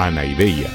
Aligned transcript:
Anaideia. 0.00 0.70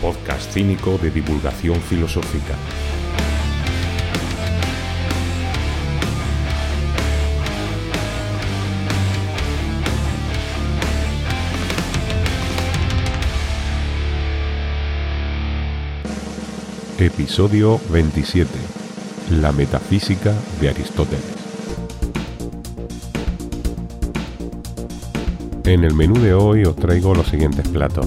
Podcast 0.00 0.52
cínico 0.52 0.96
de 0.98 1.10
divulgación 1.10 1.74
filosófica. 1.80 2.54
Episodio 17.00 17.80
27. 17.90 18.85
La 19.30 19.50
metafísica 19.50 20.32
de 20.60 20.68
Aristóteles. 20.68 21.24
En 25.64 25.82
el 25.82 25.94
menú 25.94 26.14
de 26.20 26.32
hoy 26.32 26.62
os 26.62 26.76
traigo 26.76 27.12
los 27.12 27.26
siguientes 27.26 27.66
platos. 27.66 28.06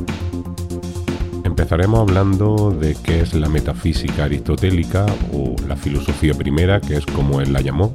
Empezaremos 1.44 2.00
hablando 2.00 2.72
de 2.72 2.96
qué 2.96 3.20
es 3.20 3.34
la 3.34 3.50
metafísica 3.50 4.24
aristotélica 4.24 5.06
o 5.34 5.58
la 5.68 5.76
filosofía 5.76 6.34
primera, 6.36 6.80
que 6.80 6.96
es 6.96 7.06
como 7.06 7.42
él 7.42 7.52
la 7.52 7.60
llamó. 7.60 7.92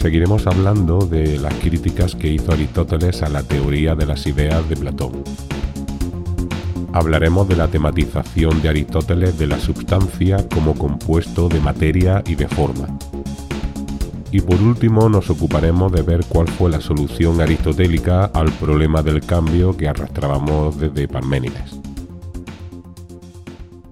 Seguiremos 0.00 0.48
hablando 0.48 1.06
de 1.06 1.38
las 1.38 1.54
críticas 1.54 2.16
que 2.16 2.26
hizo 2.26 2.50
Aristóteles 2.50 3.22
a 3.22 3.28
la 3.28 3.44
teoría 3.44 3.94
de 3.94 4.06
las 4.06 4.26
ideas 4.26 4.68
de 4.68 4.76
Platón 4.76 5.22
hablaremos 6.92 7.48
de 7.48 7.56
la 7.56 7.68
tematización 7.68 8.60
de 8.62 8.68
Aristóteles 8.68 9.38
de 9.38 9.46
la 9.46 9.58
substancia 9.58 10.46
como 10.48 10.74
compuesto 10.74 11.48
de 11.48 11.60
materia 11.60 12.22
y 12.26 12.34
de 12.34 12.48
forma. 12.48 12.98
Y 14.30 14.40
por 14.40 14.60
último 14.60 15.08
nos 15.08 15.28
ocuparemos 15.28 15.92
de 15.92 16.02
ver 16.02 16.20
cuál 16.28 16.48
fue 16.48 16.70
la 16.70 16.80
solución 16.80 17.40
aristotélica 17.40 18.24
al 18.24 18.50
problema 18.52 19.02
del 19.02 19.20
cambio 19.20 19.76
que 19.76 19.88
arrastrábamos 19.88 20.78
desde 20.78 21.06
Parménides. 21.06 21.78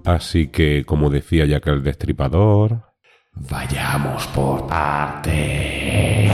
Así 0.05 0.49
que, 0.49 0.85
como 0.87 1.11
decía 1.11 1.45
ya 1.45 1.61
que 1.61 1.71
el 1.71 1.83
destripador, 1.83 2.85
vayamos 3.35 4.27
por 4.29 4.67
partes. 4.67 6.33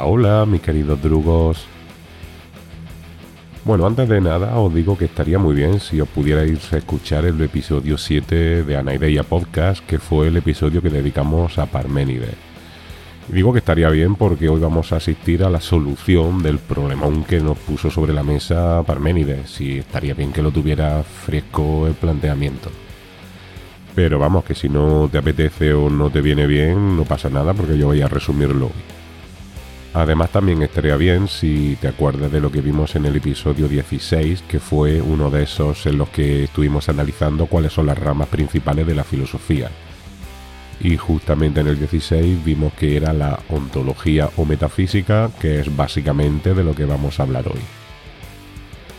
Hola, 0.00 0.46
mis 0.46 0.60
queridos 0.60 1.02
drugos. 1.02 1.64
Bueno, 3.64 3.86
antes 3.86 4.08
de 4.08 4.20
nada 4.20 4.56
os 4.58 4.72
digo 4.72 4.96
que 4.96 5.06
estaría 5.06 5.38
muy 5.38 5.56
bien 5.56 5.80
si 5.80 6.00
os 6.00 6.08
pudierais 6.08 6.72
escuchar 6.72 7.24
el 7.24 7.40
episodio 7.40 7.98
7 7.98 8.62
de 8.62 8.76
Anaideia 8.76 9.24
Podcast, 9.24 9.84
que 9.84 9.98
fue 9.98 10.28
el 10.28 10.36
episodio 10.36 10.80
que 10.82 10.90
dedicamos 10.90 11.58
a 11.58 11.66
Parménides. 11.66 12.36
Digo 13.28 13.52
que 13.52 13.58
estaría 13.58 13.90
bien 13.90 14.14
porque 14.14 14.48
hoy 14.48 14.60
vamos 14.60 14.92
a 14.92 14.96
asistir 14.96 15.42
a 15.42 15.50
la 15.50 15.60
solución 15.60 16.42
del 16.42 16.58
problemón 16.58 17.24
que 17.24 17.40
nos 17.40 17.58
puso 17.58 17.90
sobre 17.90 18.12
la 18.12 18.22
mesa 18.22 18.82
Parménides, 18.86 19.60
y 19.60 19.78
estaría 19.78 20.14
bien 20.14 20.32
que 20.32 20.42
lo 20.42 20.52
tuviera 20.52 21.02
fresco 21.02 21.86
el 21.86 21.94
planteamiento. 21.94 22.70
Pero 23.94 24.18
vamos, 24.18 24.44
que 24.44 24.54
si 24.54 24.68
no 24.68 25.08
te 25.10 25.18
apetece 25.18 25.72
o 25.74 25.90
no 25.90 26.08
te 26.10 26.20
viene 26.20 26.46
bien, 26.46 26.96
no 26.96 27.04
pasa 27.04 27.28
nada 27.28 27.52
porque 27.52 27.76
yo 27.76 27.86
voy 27.86 28.00
a 28.00 28.08
resumirlo. 28.08 28.70
Además 29.94 30.30
también 30.30 30.62
estaría 30.62 30.96
bien 30.96 31.28
si 31.28 31.76
te 31.80 31.88
acuerdas 31.88 32.30
de 32.30 32.40
lo 32.40 32.52
que 32.52 32.60
vimos 32.60 32.94
en 32.94 33.06
el 33.06 33.16
episodio 33.16 33.68
16, 33.68 34.42
que 34.42 34.60
fue 34.60 35.00
uno 35.00 35.30
de 35.30 35.44
esos 35.44 35.86
en 35.86 35.98
los 35.98 36.10
que 36.10 36.44
estuvimos 36.44 36.88
analizando 36.88 37.46
cuáles 37.46 37.72
son 37.72 37.86
las 37.86 37.98
ramas 37.98 38.28
principales 38.28 38.86
de 38.86 38.94
la 38.94 39.04
filosofía. 39.04 39.70
Y 40.80 40.96
justamente 40.96 41.60
en 41.60 41.68
el 41.68 41.78
16 41.78 42.44
vimos 42.44 42.72
que 42.74 42.96
era 42.96 43.12
la 43.12 43.40
ontología 43.48 44.30
o 44.36 44.44
metafísica, 44.44 45.30
que 45.40 45.60
es 45.60 45.74
básicamente 45.74 46.54
de 46.54 46.64
lo 46.64 46.74
que 46.74 46.84
vamos 46.84 47.18
a 47.18 47.24
hablar 47.24 47.48
hoy. 47.48 47.60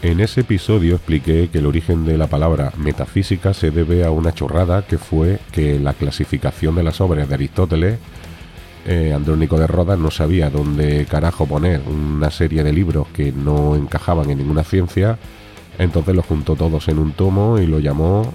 En 0.01 0.21
ese 0.21 0.41
episodio 0.41 0.95
expliqué 0.95 1.49
que 1.49 1.59
el 1.59 1.65
origen 1.65 2.05
de 2.05 2.17
la 2.17 2.27
palabra 2.27 2.71
metafísica 2.77 3.53
se 3.53 3.69
debe 3.69 4.05
a 4.05 4.11
una 4.11 4.33
chorrada 4.33 4.85
que 4.85 4.97
fue 4.97 5.39
que 5.51 5.77
la 5.77 5.93
clasificación 5.93 6.75
de 6.75 6.83
las 6.83 6.99
obras 6.99 7.27
de 7.27 7.35
Aristóteles 7.35 7.99
eh, 8.85 9.13
Andrónico 9.13 9.57
de 9.59 9.67
Rodas 9.67 9.99
no 9.99 10.11
sabía 10.11 10.49
dónde 10.49 11.05
carajo 11.05 11.45
poner 11.45 11.81
una 11.87 12.31
serie 12.31 12.63
de 12.63 12.73
libros 12.73 13.07
que 13.09 13.31
no 13.31 13.75
encajaban 13.75 14.29
en 14.29 14.39
ninguna 14.39 14.63
ciencia, 14.63 15.17
entonces 15.77 16.15
los 16.15 16.25
juntó 16.25 16.55
todos 16.55 16.87
en 16.87 16.99
un 16.99 17.11
tomo 17.13 17.59
y 17.59 17.67
lo 17.67 17.79
llamó 17.79 18.33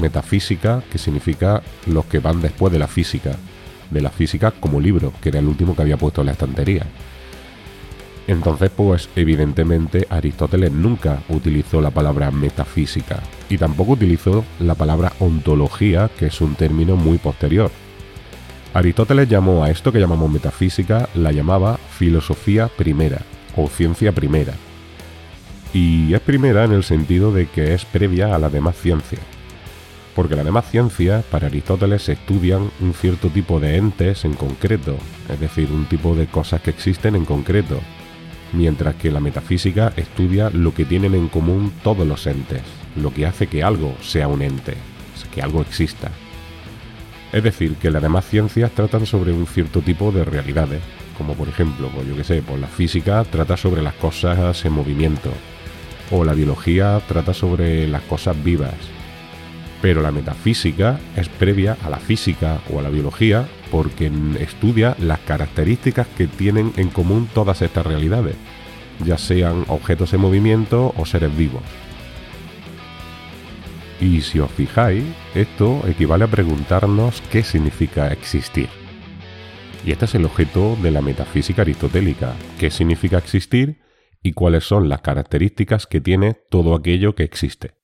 Metafísica, 0.00 0.82
que 0.90 0.98
significa 0.98 1.62
los 1.86 2.04
que 2.04 2.18
van 2.18 2.40
después 2.40 2.72
de 2.72 2.78
la 2.78 2.86
física, 2.86 3.36
de 3.90 4.00
la 4.00 4.10
física 4.10 4.52
como 4.52 4.80
libro, 4.80 5.12
que 5.20 5.30
era 5.30 5.38
el 5.38 5.48
último 5.48 5.74
que 5.74 5.82
había 5.82 5.96
puesto 5.96 6.20
en 6.20 6.26
la 6.26 6.32
estantería. 6.32 6.86
Entonces, 8.26 8.70
pues 8.70 9.08
evidentemente 9.16 10.06
Aristóteles 10.10 10.70
nunca 10.70 11.22
utilizó 11.30 11.80
la 11.80 11.90
palabra 11.90 12.30
metafísica 12.30 13.20
y 13.48 13.56
tampoco 13.56 13.92
utilizó 13.92 14.44
la 14.60 14.74
palabra 14.74 15.14
ontología, 15.18 16.10
que 16.18 16.26
es 16.26 16.40
un 16.42 16.54
término 16.54 16.94
muy 16.96 17.16
posterior, 17.16 17.70
Aristóteles 18.74 19.28
llamó 19.28 19.64
a 19.64 19.70
esto 19.70 19.92
que 19.92 19.98
llamamos 19.98 20.30
metafísica, 20.30 21.08
la 21.14 21.32
llamaba 21.32 21.78
filosofía 21.98 22.68
primera 22.68 23.22
o 23.56 23.68
ciencia 23.68 24.12
primera. 24.12 24.54
Y 25.72 26.12
es 26.12 26.20
primera 26.20 26.64
en 26.64 26.72
el 26.72 26.84
sentido 26.84 27.32
de 27.32 27.46
que 27.46 27.74
es 27.74 27.84
previa 27.84 28.34
a 28.34 28.38
la 28.38 28.50
demás 28.50 28.76
ciencia. 28.76 29.18
Porque 30.14 30.36
las 30.36 30.44
demás 30.44 30.70
ciencias, 30.70 31.24
para 31.24 31.46
Aristóteles, 31.46 32.08
estudian 32.08 32.70
un 32.80 32.92
cierto 32.92 33.28
tipo 33.28 33.58
de 33.58 33.76
entes 33.76 34.24
en 34.24 34.34
concreto, 34.34 34.96
es 35.28 35.40
decir, 35.40 35.70
un 35.70 35.86
tipo 35.86 36.14
de 36.14 36.26
cosas 36.26 36.60
que 36.60 36.70
existen 36.70 37.14
en 37.16 37.24
concreto, 37.24 37.80
mientras 38.52 38.96
que 38.96 39.10
la 39.10 39.20
metafísica 39.20 39.92
estudia 39.96 40.50
lo 40.50 40.74
que 40.74 40.84
tienen 40.84 41.14
en 41.14 41.28
común 41.28 41.72
todos 41.82 42.06
los 42.06 42.26
entes, 42.26 42.62
lo 42.96 43.14
que 43.14 43.26
hace 43.26 43.46
que 43.46 43.62
algo 43.62 43.94
sea 44.02 44.28
un 44.28 44.42
ente, 44.42 44.74
que 45.32 45.42
algo 45.42 45.60
exista. 45.60 46.10
Es 47.32 47.42
decir, 47.42 47.74
que 47.76 47.90
las 47.90 48.02
demás 48.02 48.26
ciencias 48.26 48.70
tratan 48.70 49.04
sobre 49.04 49.32
un 49.32 49.46
cierto 49.46 49.80
tipo 49.80 50.10
de 50.12 50.24
realidades, 50.24 50.80
como 51.16 51.34
por 51.34 51.48
ejemplo, 51.48 51.90
pues 51.94 52.06
yo 52.06 52.16
qué 52.16 52.24
sé, 52.24 52.42
pues 52.42 52.60
la 52.60 52.68
física 52.68 53.24
trata 53.24 53.56
sobre 53.56 53.82
las 53.82 53.94
cosas 53.94 54.64
en 54.64 54.72
movimiento, 54.72 55.30
o 56.10 56.24
la 56.24 56.32
biología 56.32 57.00
trata 57.06 57.34
sobre 57.34 57.86
las 57.86 58.02
cosas 58.02 58.42
vivas. 58.42 58.74
Pero 59.82 60.00
la 60.00 60.10
metafísica 60.10 60.98
es 61.16 61.28
previa 61.28 61.76
a 61.84 61.90
la 61.90 61.98
física 61.98 62.60
o 62.72 62.78
a 62.78 62.82
la 62.82 62.88
biología 62.88 63.46
porque 63.70 64.10
estudia 64.40 64.96
las 64.98 65.20
características 65.20 66.06
que 66.16 66.26
tienen 66.26 66.72
en 66.76 66.88
común 66.88 67.28
todas 67.34 67.60
estas 67.62 67.86
realidades, 67.86 68.34
ya 69.04 69.18
sean 69.18 69.64
objetos 69.68 70.14
en 70.14 70.20
movimiento 70.20 70.94
o 70.96 71.04
seres 71.04 71.36
vivos. 71.36 71.62
Y 74.00 74.20
si 74.20 74.38
os 74.38 74.50
fijáis, 74.50 75.04
esto 75.34 75.82
equivale 75.88 76.24
a 76.24 76.28
preguntarnos 76.28 77.20
qué 77.32 77.42
significa 77.42 78.08
existir. 78.08 78.68
Y 79.84 79.92
este 79.92 80.04
es 80.04 80.14
el 80.14 80.24
objeto 80.24 80.76
de 80.82 80.90
la 80.90 81.02
metafísica 81.02 81.62
aristotélica, 81.62 82.34
qué 82.58 82.70
significa 82.70 83.18
existir 83.18 83.80
y 84.22 84.32
cuáles 84.32 84.64
son 84.64 84.88
las 84.88 85.00
características 85.00 85.86
que 85.86 86.00
tiene 86.00 86.36
todo 86.50 86.74
aquello 86.74 87.14
que 87.14 87.24
existe. 87.24 87.77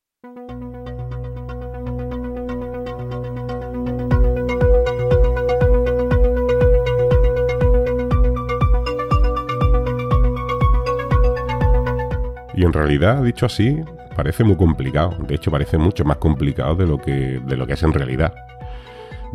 En 12.65 12.73
realidad, 12.73 13.23
dicho 13.23 13.45
así, 13.45 13.79
parece 14.17 14.43
muy 14.43 14.57
complicado. 14.57 15.15
De 15.29 15.35
hecho, 15.35 15.51
parece 15.51 15.77
mucho 15.77 16.03
más 16.05 16.17
complicado 16.17 16.75
de 16.75 16.87
lo 16.87 16.97
que, 16.97 17.41
de 17.45 17.57
lo 17.59 17.67
que 17.67 17.75
es 17.75 17.83
en 17.83 17.93
realidad. 17.93 18.33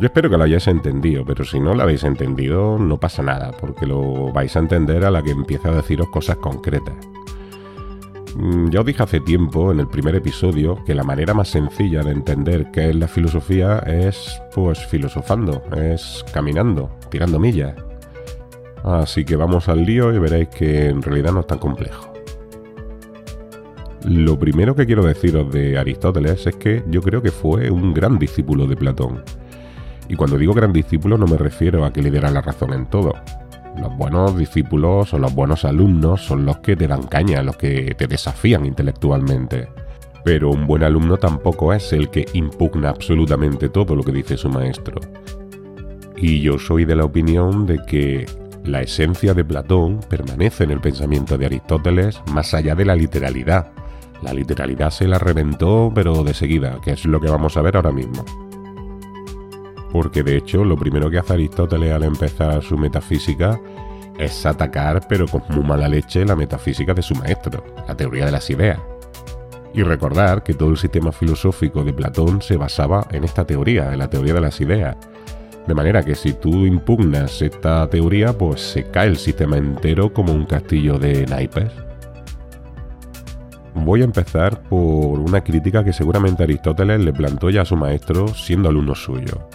Yo 0.00 0.06
espero 0.06 0.28
que 0.28 0.36
lo 0.36 0.42
hayáis 0.42 0.66
entendido, 0.66 1.24
pero 1.24 1.44
si 1.44 1.60
no 1.60 1.74
lo 1.74 1.82
habéis 1.82 2.02
entendido, 2.02 2.76
no 2.76 2.98
pasa 2.98 3.22
nada, 3.22 3.52
porque 3.52 3.86
lo 3.86 4.32
vais 4.32 4.56
a 4.56 4.58
entender 4.58 5.04
a 5.04 5.12
la 5.12 5.22
que 5.22 5.30
empiece 5.30 5.68
a 5.68 5.72
deciros 5.72 6.08
cosas 6.08 6.38
concretas. 6.38 6.94
Mm, 8.34 8.70
ya 8.70 8.80
os 8.80 8.86
dije 8.86 9.02
hace 9.02 9.20
tiempo, 9.20 9.70
en 9.70 9.78
el 9.78 9.86
primer 9.86 10.16
episodio, 10.16 10.82
que 10.84 10.94
la 10.96 11.04
manera 11.04 11.32
más 11.32 11.48
sencilla 11.48 12.02
de 12.02 12.10
entender 12.10 12.72
qué 12.72 12.90
es 12.90 12.96
la 12.96 13.06
filosofía 13.06 13.78
es, 13.86 14.42
pues, 14.52 14.84
filosofando, 14.86 15.62
es 15.76 16.24
caminando, 16.32 16.90
tirando 17.10 17.38
millas. 17.38 17.76
Así 18.82 19.24
que 19.24 19.36
vamos 19.36 19.68
al 19.68 19.84
lío 19.84 20.12
y 20.12 20.18
veréis 20.18 20.48
que 20.48 20.88
en 20.88 21.00
realidad 21.00 21.32
no 21.32 21.40
es 21.40 21.46
tan 21.46 21.58
complejo. 21.58 22.09
Lo 24.04 24.38
primero 24.38 24.74
que 24.74 24.86
quiero 24.86 25.04
deciros 25.04 25.52
de 25.52 25.78
Aristóteles 25.78 26.46
es 26.46 26.56
que 26.56 26.82
yo 26.88 27.02
creo 27.02 27.20
que 27.20 27.30
fue 27.30 27.70
un 27.70 27.92
gran 27.92 28.18
discípulo 28.18 28.66
de 28.66 28.76
Platón. 28.76 29.22
Y 30.08 30.16
cuando 30.16 30.38
digo 30.38 30.54
gran 30.54 30.72
discípulo 30.72 31.18
no 31.18 31.26
me 31.26 31.36
refiero 31.36 31.84
a 31.84 31.92
que 31.92 32.02
le 32.02 32.10
diera 32.10 32.30
la 32.30 32.40
razón 32.40 32.72
en 32.72 32.86
todo. 32.86 33.12
Los 33.78 33.96
buenos 33.96 34.36
discípulos 34.36 35.12
o 35.14 35.18
los 35.18 35.34
buenos 35.34 35.64
alumnos 35.64 36.22
son 36.22 36.44
los 36.44 36.58
que 36.58 36.76
te 36.76 36.88
dan 36.88 37.04
caña, 37.04 37.42
los 37.42 37.56
que 37.56 37.94
te 37.94 38.06
desafían 38.06 38.66
intelectualmente. 38.66 39.68
Pero 40.24 40.50
un 40.50 40.66
buen 40.66 40.82
alumno 40.82 41.16
tampoco 41.16 41.72
es 41.72 41.92
el 41.92 42.10
que 42.10 42.26
impugna 42.32 42.90
absolutamente 42.90 43.68
todo 43.68 43.94
lo 43.94 44.02
que 44.02 44.12
dice 44.12 44.36
su 44.36 44.48
maestro. 44.48 45.00
Y 46.16 46.40
yo 46.40 46.58
soy 46.58 46.84
de 46.84 46.96
la 46.96 47.04
opinión 47.04 47.66
de 47.66 47.78
que 47.86 48.26
la 48.64 48.82
esencia 48.82 49.32
de 49.32 49.44
Platón 49.44 50.00
permanece 50.08 50.64
en 50.64 50.72
el 50.72 50.80
pensamiento 50.80 51.38
de 51.38 51.46
Aristóteles 51.46 52.20
más 52.32 52.52
allá 52.52 52.74
de 52.74 52.84
la 52.84 52.94
literalidad. 52.94 53.70
La 54.22 54.32
literalidad 54.34 54.90
se 54.90 55.08
la 55.08 55.18
reventó, 55.18 55.90
pero 55.94 56.22
de 56.22 56.34
seguida, 56.34 56.78
que 56.82 56.92
es 56.92 57.04
lo 57.04 57.20
que 57.20 57.30
vamos 57.30 57.56
a 57.56 57.62
ver 57.62 57.76
ahora 57.76 57.92
mismo. 57.92 58.24
Porque 59.92 60.22
de 60.22 60.36
hecho, 60.36 60.64
lo 60.64 60.76
primero 60.76 61.10
que 61.10 61.18
hace 61.18 61.32
Aristóteles 61.32 61.92
al 61.92 62.04
empezar 62.04 62.62
su 62.62 62.76
metafísica 62.76 63.58
es 64.18 64.44
atacar, 64.44 65.06
pero 65.08 65.26
con 65.26 65.42
muy 65.48 65.64
mala 65.64 65.88
leche, 65.88 66.24
la 66.24 66.36
metafísica 66.36 66.92
de 66.92 67.02
su 67.02 67.14
maestro, 67.14 67.64
la 67.88 67.96
teoría 67.96 68.26
de 68.26 68.32
las 68.32 68.48
ideas. 68.50 68.78
Y 69.72 69.82
recordar 69.82 70.42
que 70.42 70.54
todo 70.54 70.70
el 70.70 70.76
sistema 70.76 71.12
filosófico 71.12 71.82
de 71.82 71.92
Platón 71.92 72.42
se 72.42 72.56
basaba 72.56 73.06
en 73.10 73.24
esta 73.24 73.46
teoría, 73.46 73.92
en 73.92 73.98
la 73.98 74.10
teoría 74.10 74.34
de 74.34 74.40
las 74.40 74.60
ideas, 74.60 74.96
de 75.66 75.74
manera 75.74 76.02
que 76.02 76.14
si 76.14 76.32
tú 76.32 76.66
impugnas 76.66 77.40
esta 77.42 77.88
teoría, 77.88 78.36
pues 78.36 78.60
se 78.60 78.84
cae 78.90 79.08
el 79.08 79.16
sistema 79.16 79.56
entero 79.56 80.12
como 80.12 80.32
un 80.32 80.44
castillo 80.44 80.98
de 80.98 81.26
naipes. 81.26 81.70
Voy 83.84 84.02
a 84.02 84.04
empezar 84.04 84.62
por 84.62 85.18
una 85.18 85.42
crítica 85.42 85.84
que 85.84 85.92
seguramente 85.92 86.42
Aristóteles 86.42 87.00
le 87.00 87.12
plantó 87.12 87.50
ya 87.50 87.62
a 87.62 87.64
su 87.64 87.76
maestro 87.76 88.28
siendo 88.28 88.68
alumno 88.68 88.94
suyo. 88.94 89.48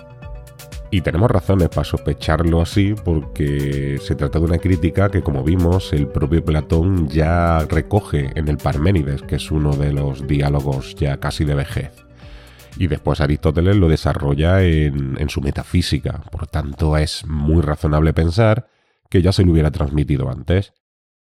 Y 0.92 1.02
tenemos 1.02 1.30
razones 1.30 1.70
para 1.70 1.84
sospecharlo 1.84 2.62
así 2.62 2.94
porque 3.04 3.98
se 4.02 4.16
trata 4.16 4.40
de 4.40 4.46
una 4.46 4.58
crítica 4.58 5.10
que 5.10 5.22
como 5.22 5.44
vimos 5.44 5.94
el 5.94 6.08
propio 6.08 6.44
Platón 6.44 7.08
ya 7.08 7.66
recoge 7.70 8.32
en 8.36 8.48
el 8.48 8.58
Parménides, 8.58 9.22
que 9.24 9.36
es 9.36 9.52
uno 9.52 9.76
de 9.76 9.94
los 9.94 10.28
diálogos 10.28 10.96
ya 10.96 11.18
casi 11.18 11.44
de 11.44 11.56
vejez 11.56 12.06
y 12.78 12.88
después 12.88 13.22
Aristóteles 13.22 13.76
lo 13.76 13.88
desarrolla 13.88 14.62
en, 14.64 15.30
su 15.30 15.42
metafísica. 15.42 16.22
Por 16.32 16.48
tanto, 16.48 16.98
es 16.98 17.26
muy 17.26 17.62
razonable 17.62 18.14
pensar 18.14 18.68
que 19.10 19.22
ya 19.22 19.32
se 19.32 19.44
lo 19.44 19.52
hubiera 19.52 19.72
transmitido 19.72 20.30
antes. 20.30 20.74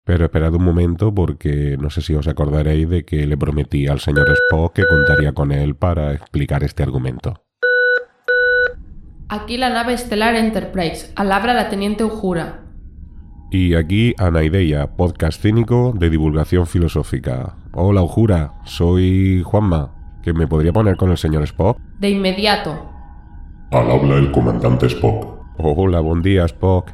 Pero 0.04 0.26
esperad 0.26 0.54
un 0.56 0.64
momento 0.64 1.14
porque 1.14 1.78
no 1.80 1.90
sé 1.90 2.02
si 2.02 2.16
os 2.16 2.28
acordaréis 2.28 2.90
de 2.90 3.06
que 3.06 3.28
le 3.28 3.38
prometí 3.38 3.88
al 3.88 4.00
señor 4.00 4.28
Spock 4.30 4.74
que 4.74 4.86
contaría 4.86 5.34
con 5.34 5.52
él 5.52 5.76
para 5.76 6.14
explicar 6.14 6.64
este 6.64 6.84
argumento. 6.84 7.44
Aquí 9.30 9.58
la 9.58 9.70
nave 9.70 9.94
estelar 9.94 10.36
Enterprise. 10.36 11.14
Alabra 11.16 11.54
la 11.54 11.70
teniente 11.70 12.04
Ujura. 12.04 12.66
Y 13.52 13.76
aquí 13.76 14.14
Anaideia, 14.18 14.96
podcast 14.96 15.42
cínico 15.42 15.94
de 15.96 16.10
divulgación 16.10 16.66
filosófica. 16.66 17.58
Hola 17.74 18.02
Ujura, 18.02 18.54
soy 18.66 19.44
Juanma 19.44 20.02
que 20.22 20.34
me 20.34 20.48
podría 20.48 20.72
poner 20.72 20.98
con 20.98 21.12
el 21.12 21.18
señor 21.18 21.44
Spock. 21.44 21.78
De 22.00 22.10
inmediato. 22.10 22.90
Al 23.72 23.90
habla 23.90 24.18
el 24.18 24.32
comandante 24.32 24.88
Spock. 24.88 25.40
Hola, 25.58 26.00
buen 26.00 26.22
día, 26.22 26.46
Spock. 26.46 26.92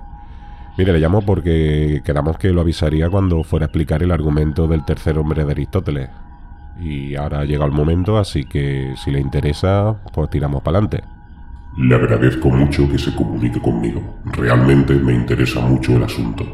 Mire, 0.78 0.94
le 0.94 1.00
llamo 1.00 1.24
porque 1.24 2.02
quedamos 2.06 2.38
que 2.38 2.50
lo 2.50 2.62
avisaría 2.62 3.10
cuando 3.10 3.44
fuera 3.44 3.66
a 3.66 3.68
explicar 3.68 4.04
el 4.04 4.12
argumento 4.12 4.68
del 4.68 4.86
tercer 4.86 5.18
hombre 5.18 5.44
de 5.44 5.52
Aristóteles. 5.52 6.10
Y 6.80 7.16
ahora 7.16 7.40
ha 7.40 7.46
llegado 7.46 7.66
el 7.66 7.76
momento, 7.76 8.20
así 8.20 8.46
que 8.46 8.94
si 9.04 9.10
le 9.10 9.20
interesa, 9.20 9.96
pues 10.14 10.30
tiramos 10.30 10.62
para 10.62 10.78
adelante. 10.78 11.04
Le 11.78 11.96
agradezco 11.96 12.50
mucho 12.50 12.88
que 12.90 13.00
se 13.00 13.16
comunique 13.16 13.60
conmigo. 13.60 14.20
Realmente 14.26 14.94
me 14.94 15.14
interesa 15.14 15.62
mucho 15.62 15.96
el 15.96 16.04
asunto. 16.04 16.46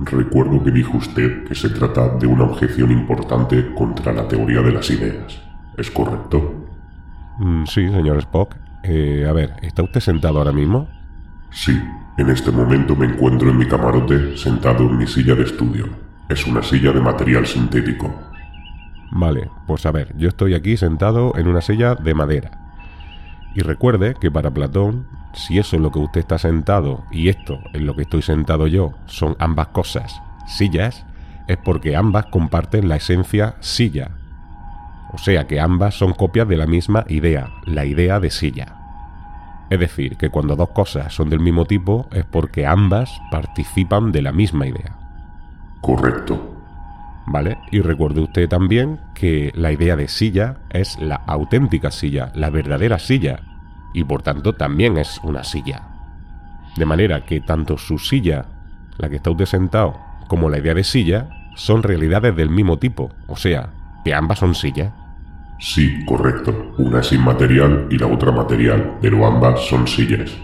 Recuerdo 0.00 0.64
que 0.64 0.70
dijo 0.70 0.96
usted 0.96 1.44
que 1.44 1.54
se 1.54 1.68
trata 1.68 2.16
de 2.16 2.26
una 2.26 2.44
objeción 2.44 2.90
importante 2.90 3.74
contra 3.74 4.12
la 4.12 4.26
teoría 4.26 4.62
de 4.62 4.72
las 4.72 4.88
ideas. 4.90 5.38
¿Es 5.76 5.90
correcto? 5.90 6.66
Mm, 7.38 7.64
sí, 7.66 7.88
señor 7.90 8.18
Spock. 8.18 8.56
Eh, 8.82 9.26
a 9.28 9.32
ver, 9.32 9.52
¿está 9.60 9.82
usted 9.82 10.00
sentado 10.00 10.38
ahora 10.38 10.52
mismo? 10.52 10.88
Sí, 11.50 11.78
en 12.18 12.28
este 12.28 12.50
momento 12.50 12.94
me 12.94 13.06
encuentro 13.06 13.50
en 13.50 13.58
mi 13.58 13.66
camarote 13.66 14.36
sentado 14.36 14.84
en 14.84 14.98
mi 14.98 15.06
silla 15.06 15.34
de 15.34 15.44
estudio. 15.44 15.88
Es 16.28 16.46
una 16.46 16.62
silla 16.62 16.92
de 16.92 17.00
material 17.00 17.46
sintético. 17.46 18.14
Vale, 19.10 19.50
pues 19.66 19.86
a 19.86 19.92
ver, 19.92 20.14
yo 20.16 20.28
estoy 20.28 20.54
aquí 20.54 20.76
sentado 20.76 21.32
en 21.36 21.48
una 21.48 21.60
silla 21.60 21.94
de 21.94 22.14
madera. 22.14 22.50
Y 23.54 23.60
recuerde 23.60 24.14
que 24.20 24.30
para 24.30 24.50
Platón, 24.50 25.06
si 25.34 25.58
eso 25.58 25.76
es 25.76 25.82
lo 25.82 25.90
que 25.90 25.98
usted 25.98 26.20
está 26.20 26.38
sentado 26.38 27.04
y 27.10 27.28
esto 27.28 27.60
es 27.72 27.82
lo 27.82 27.94
que 27.94 28.02
estoy 28.02 28.22
sentado 28.22 28.66
yo, 28.66 28.92
son 29.06 29.36
ambas 29.38 29.68
cosas 29.68 30.22
sillas, 30.46 31.06
es 31.48 31.58
porque 31.58 31.96
ambas 31.96 32.26
comparten 32.26 32.88
la 32.88 32.96
esencia 32.96 33.56
silla, 33.60 34.12
o 35.12 35.18
sea 35.18 35.46
que 35.46 35.60
ambas 35.60 35.94
son 35.94 36.12
copias 36.12 36.48
de 36.48 36.56
la 36.56 36.66
misma 36.66 37.04
idea, 37.08 37.50
la 37.66 37.84
idea 37.84 38.18
de 38.20 38.30
silla. 38.30 38.81
Es 39.72 39.80
decir, 39.80 40.18
que 40.18 40.28
cuando 40.28 40.54
dos 40.54 40.68
cosas 40.68 41.14
son 41.14 41.30
del 41.30 41.40
mismo 41.40 41.64
tipo 41.64 42.06
es 42.12 42.26
porque 42.26 42.66
ambas 42.66 43.10
participan 43.30 44.12
de 44.12 44.20
la 44.20 44.30
misma 44.30 44.66
idea. 44.66 44.98
Correcto. 45.80 46.38
¿Vale? 47.24 47.56
Y 47.70 47.80
recuerde 47.80 48.20
usted 48.20 48.50
también 48.50 49.00
que 49.14 49.50
la 49.54 49.72
idea 49.72 49.96
de 49.96 50.08
silla 50.08 50.58
es 50.68 50.98
la 50.98 51.22
auténtica 51.26 51.90
silla, 51.90 52.32
la 52.34 52.50
verdadera 52.50 52.98
silla, 52.98 53.40
y 53.94 54.04
por 54.04 54.20
tanto 54.20 54.56
también 54.56 54.98
es 54.98 55.18
una 55.22 55.42
silla. 55.42 55.80
De 56.76 56.84
manera 56.84 57.24
que 57.24 57.40
tanto 57.40 57.78
su 57.78 57.96
silla, 57.96 58.44
la 58.98 59.08
que 59.08 59.16
está 59.16 59.30
usted 59.30 59.46
sentado, 59.46 59.98
como 60.28 60.50
la 60.50 60.58
idea 60.58 60.74
de 60.74 60.84
silla 60.84 61.30
son 61.56 61.82
realidades 61.82 62.36
del 62.36 62.50
mismo 62.50 62.76
tipo, 62.78 63.10
o 63.26 63.36
sea, 63.36 63.70
que 64.04 64.12
ambas 64.12 64.38
son 64.38 64.54
sillas. 64.54 64.92
Sí, 65.62 66.04
correcto. 66.04 66.74
Una 66.78 67.00
es 67.00 67.12
inmaterial 67.12 67.86
y 67.88 67.96
la 67.96 68.08
otra 68.08 68.32
material, 68.32 68.98
pero 69.00 69.24
ambas 69.24 69.60
son 69.60 69.86
sillas. 69.86 70.36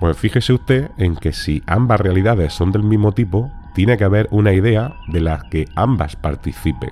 Pues 0.00 0.16
fíjese 0.16 0.52
usted 0.52 0.90
en 0.98 1.14
que 1.14 1.32
si 1.32 1.62
ambas 1.66 2.00
realidades 2.00 2.52
son 2.52 2.72
del 2.72 2.82
mismo 2.82 3.12
tipo, 3.12 3.52
tiene 3.76 3.96
que 3.96 4.02
haber 4.02 4.26
una 4.32 4.52
idea 4.52 4.92
de 5.06 5.20
la 5.20 5.40
que 5.50 5.66
ambas 5.76 6.16
participen. 6.16 6.90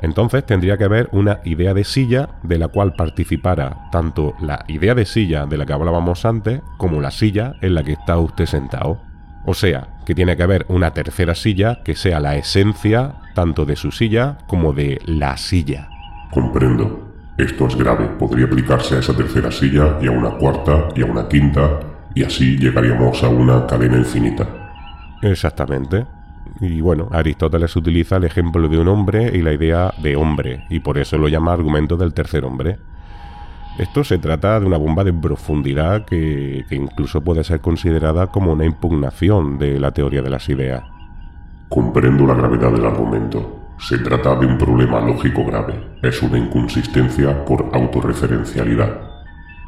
Entonces 0.00 0.44
tendría 0.44 0.76
que 0.76 0.84
haber 0.84 1.08
una 1.12 1.38
idea 1.44 1.72
de 1.72 1.84
silla 1.84 2.30
de 2.42 2.58
la 2.58 2.66
cual 2.66 2.94
participara 2.94 3.88
tanto 3.92 4.34
la 4.40 4.64
idea 4.66 4.96
de 4.96 5.06
silla 5.06 5.46
de 5.46 5.56
la 5.56 5.66
que 5.66 5.72
hablábamos 5.72 6.24
antes 6.24 6.62
como 6.78 7.00
la 7.00 7.12
silla 7.12 7.54
en 7.62 7.74
la 7.74 7.84
que 7.84 7.92
está 7.92 8.18
usted 8.18 8.46
sentado. 8.46 9.00
O 9.46 9.54
sea, 9.54 10.00
que 10.04 10.16
tiene 10.16 10.36
que 10.36 10.42
haber 10.42 10.66
una 10.68 10.90
tercera 10.90 11.36
silla 11.36 11.84
que 11.84 11.94
sea 11.94 12.18
la 12.18 12.34
esencia 12.34 13.14
tanto 13.36 13.64
de 13.64 13.76
su 13.76 13.92
silla 13.92 14.38
como 14.48 14.72
de 14.72 14.98
la 15.06 15.36
silla. 15.36 15.88
Comprendo. 16.32 17.03
Esto 17.36 17.66
es 17.66 17.76
grave. 17.76 18.06
Podría 18.18 18.46
aplicarse 18.46 18.96
a 18.96 19.00
esa 19.00 19.16
tercera 19.16 19.50
silla 19.50 19.98
y 20.00 20.06
a 20.06 20.10
una 20.10 20.30
cuarta 20.30 20.88
y 20.94 21.02
a 21.02 21.06
una 21.06 21.28
quinta 21.28 21.80
y 22.14 22.22
así 22.22 22.56
llegaríamos 22.56 23.22
a 23.24 23.28
una 23.28 23.66
cadena 23.66 23.98
infinita. 23.98 24.46
Exactamente. 25.22 26.06
Y 26.60 26.80
bueno, 26.80 27.08
Aristóteles 27.10 27.74
utiliza 27.74 28.16
el 28.16 28.24
ejemplo 28.24 28.68
de 28.68 28.78
un 28.78 28.88
hombre 28.88 29.30
y 29.34 29.42
la 29.42 29.52
idea 29.52 29.92
de 30.00 30.14
hombre, 30.14 30.64
y 30.70 30.78
por 30.78 30.98
eso 30.98 31.18
lo 31.18 31.28
llama 31.28 31.52
argumento 31.52 31.96
del 31.96 32.14
tercer 32.14 32.44
hombre. 32.44 32.78
Esto 33.78 34.04
se 34.04 34.18
trata 34.18 34.60
de 34.60 34.66
una 34.66 34.76
bomba 34.76 35.02
de 35.02 35.12
profundidad 35.12 36.04
que, 36.04 36.64
que 36.68 36.76
incluso 36.76 37.22
puede 37.22 37.42
ser 37.42 37.60
considerada 37.60 38.28
como 38.28 38.52
una 38.52 38.64
impugnación 38.64 39.58
de 39.58 39.80
la 39.80 39.90
teoría 39.90 40.22
de 40.22 40.30
las 40.30 40.48
ideas. 40.48 40.84
Comprendo 41.68 42.24
la 42.24 42.34
gravedad 42.34 42.70
del 42.70 42.86
argumento. 42.86 43.63
Se 43.78 43.98
trata 43.98 44.36
de 44.36 44.46
un 44.46 44.56
problema 44.56 45.00
lógico 45.00 45.44
grave. 45.44 45.98
Es 46.02 46.22
una 46.22 46.38
inconsistencia 46.38 47.44
por 47.44 47.70
autorreferencialidad. 47.72 49.00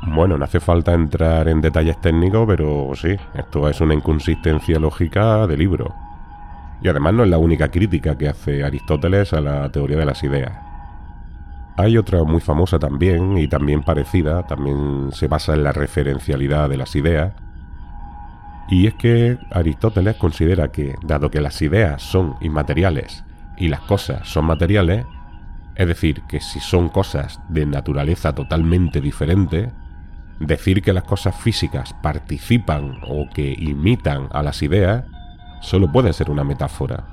Bueno, 0.06 0.38
no 0.38 0.44
hace 0.44 0.60
falta 0.60 0.94
entrar 0.94 1.48
en 1.48 1.60
detalles 1.60 2.00
técnicos, 2.00 2.46
pero 2.46 2.90
sí, 2.94 3.16
esto 3.34 3.68
es 3.68 3.80
una 3.80 3.94
inconsistencia 3.94 4.78
lógica 4.78 5.46
de 5.46 5.56
libro. 5.56 5.94
Y 6.82 6.88
además 6.88 7.14
no 7.14 7.24
es 7.24 7.30
la 7.30 7.38
única 7.38 7.70
crítica 7.70 8.16
que 8.16 8.28
hace 8.28 8.62
Aristóteles 8.62 9.32
a 9.32 9.40
la 9.40 9.70
teoría 9.70 9.98
de 9.98 10.06
las 10.06 10.22
ideas. 10.22 10.52
Hay 11.76 11.98
otra 11.98 12.22
muy 12.22 12.40
famosa 12.40 12.78
también, 12.78 13.36
y 13.36 13.48
también 13.48 13.82
parecida, 13.82 14.46
también 14.46 15.10
se 15.12 15.28
basa 15.28 15.54
en 15.54 15.64
la 15.64 15.72
referencialidad 15.72 16.70
de 16.70 16.76
las 16.76 16.94
ideas, 16.96 17.32
y 18.68 18.86
es 18.86 18.94
que 18.94 19.38
Aristóteles 19.50 20.16
considera 20.16 20.68
que, 20.68 20.94
dado 21.02 21.30
que 21.30 21.40
las 21.40 21.60
ideas 21.62 22.02
son 22.02 22.36
inmateriales, 22.40 23.24
y 23.56 23.68
las 23.68 23.80
cosas 23.80 24.28
son 24.28 24.46
materiales, 24.46 25.04
es 25.74 25.86
decir, 25.86 26.22
que 26.28 26.40
si 26.40 26.60
son 26.60 26.88
cosas 26.88 27.40
de 27.48 27.66
naturaleza 27.66 28.34
totalmente 28.34 29.00
diferente, 29.00 29.70
decir 30.40 30.82
que 30.82 30.92
las 30.92 31.04
cosas 31.04 31.34
físicas 31.36 31.94
participan 32.02 32.98
o 33.06 33.28
que 33.32 33.54
imitan 33.58 34.28
a 34.32 34.42
las 34.42 34.62
ideas 34.62 35.04
solo 35.60 35.90
puede 35.90 36.12
ser 36.12 36.30
una 36.30 36.44
metáfora. 36.44 37.04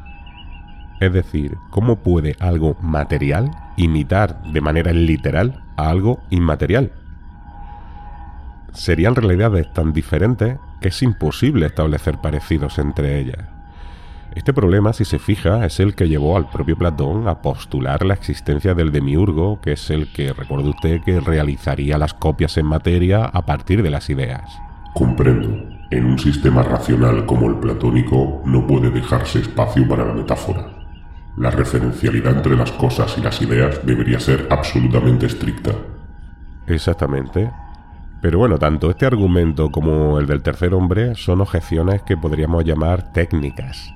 Es 0.99 1.11
decir, 1.11 1.57
¿cómo 1.69 1.97
puede 1.97 2.35
algo 2.39 2.77
material 2.81 3.51
imitar 3.75 4.41
de 4.43 4.61
manera 4.61 4.93
literal 4.93 5.63
a 5.75 5.89
algo 5.89 6.21
inmaterial? 6.29 6.91
Serían 8.73 9.15
realidades 9.15 9.71
tan 9.73 9.93
diferentes 9.93 10.57
que 10.81 10.89
es 10.89 11.03
imposible 11.03 11.65
establecer 11.65 12.19
parecidos 12.21 12.79
entre 12.79 13.19
ellas. 13.19 13.52
Este 14.35 14.51
problema, 14.51 14.93
si 14.93 15.05
se 15.05 15.19
fija, 15.19 15.63
es 15.63 15.79
el 15.79 15.93
que 15.93 16.09
llevó 16.09 16.37
al 16.37 16.49
propio 16.49 16.75
Platón 16.75 17.27
a 17.27 17.41
postular 17.41 18.03
la 18.03 18.15
existencia 18.15 18.73
del 18.73 18.91
demiurgo, 18.91 19.61
que 19.61 19.73
es 19.73 19.91
el 19.91 20.11
que, 20.11 20.33
recuerde 20.33 20.69
usted, 20.69 21.01
que 21.01 21.19
realizaría 21.19 21.99
las 21.99 22.15
copias 22.15 22.57
en 22.57 22.65
materia 22.65 23.25
a 23.25 23.45
partir 23.45 23.83
de 23.83 23.91
las 23.91 24.09
ideas. 24.09 24.49
Comprendo. 24.95 25.49
En 25.91 26.05
un 26.05 26.17
sistema 26.17 26.63
racional 26.63 27.27
como 27.27 27.47
el 27.47 27.57
platónico 27.57 28.41
no 28.45 28.65
puede 28.65 28.89
dejarse 28.89 29.39
espacio 29.39 29.87
para 29.87 30.03
la 30.03 30.13
metáfora. 30.13 30.67
La 31.37 31.51
referencialidad 31.51 32.37
entre 32.37 32.55
las 32.55 32.71
cosas 32.71 33.15
y 33.19 33.21
las 33.21 33.39
ideas 33.39 33.85
debería 33.85 34.19
ser 34.19 34.47
absolutamente 34.49 35.27
estricta. 35.27 35.71
Exactamente. 36.65 37.51
Pero 38.21 38.39
bueno, 38.39 38.57
tanto 38.57 38.89
este 38.89 39.05
argumento 39.05 39.69
como 39.69 40.17
el 40.17 40.25
del 40.25 40.41
tercer 40.41 40.73
hombre 40.73 41.13
son 41.13 41.41
objeciones 41.41 42.01
que 42.01 42.17
podríamos 42.17 42.63
llamar 42.63 43.11
técnicas. 43.13 43.93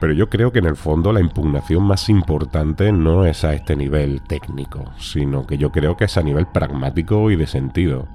Pero 0.00 0.12
yo 0.12 0.28
creo 0.28 0.52
que 0.52 0.58
en 0.58 0.66
el 0.66 0.76
fondo 0.76 1.12
la 1.12 1.20
impugnación 1.20 1.84
más 1.84 2.08
importante 2.08 2.92
no 2.92 3.24
es 3.24 3.44
a 3.44 3.54
este 3.54 3.76
nivel 3.76 4.20
técnico, 4.20 4.92
sino 4.98 5.46
que 5.46 5.56
yo 5.56 5.72
creo 5.72 5.96
que 5.96 6.04
es 6.04 6.16
a 6.18 6.22
nivel 6.22 6.46
pragmático 6.46 7.30
y 7.30 7.36
de 7.36 7.46
sentido. 7.46 8.06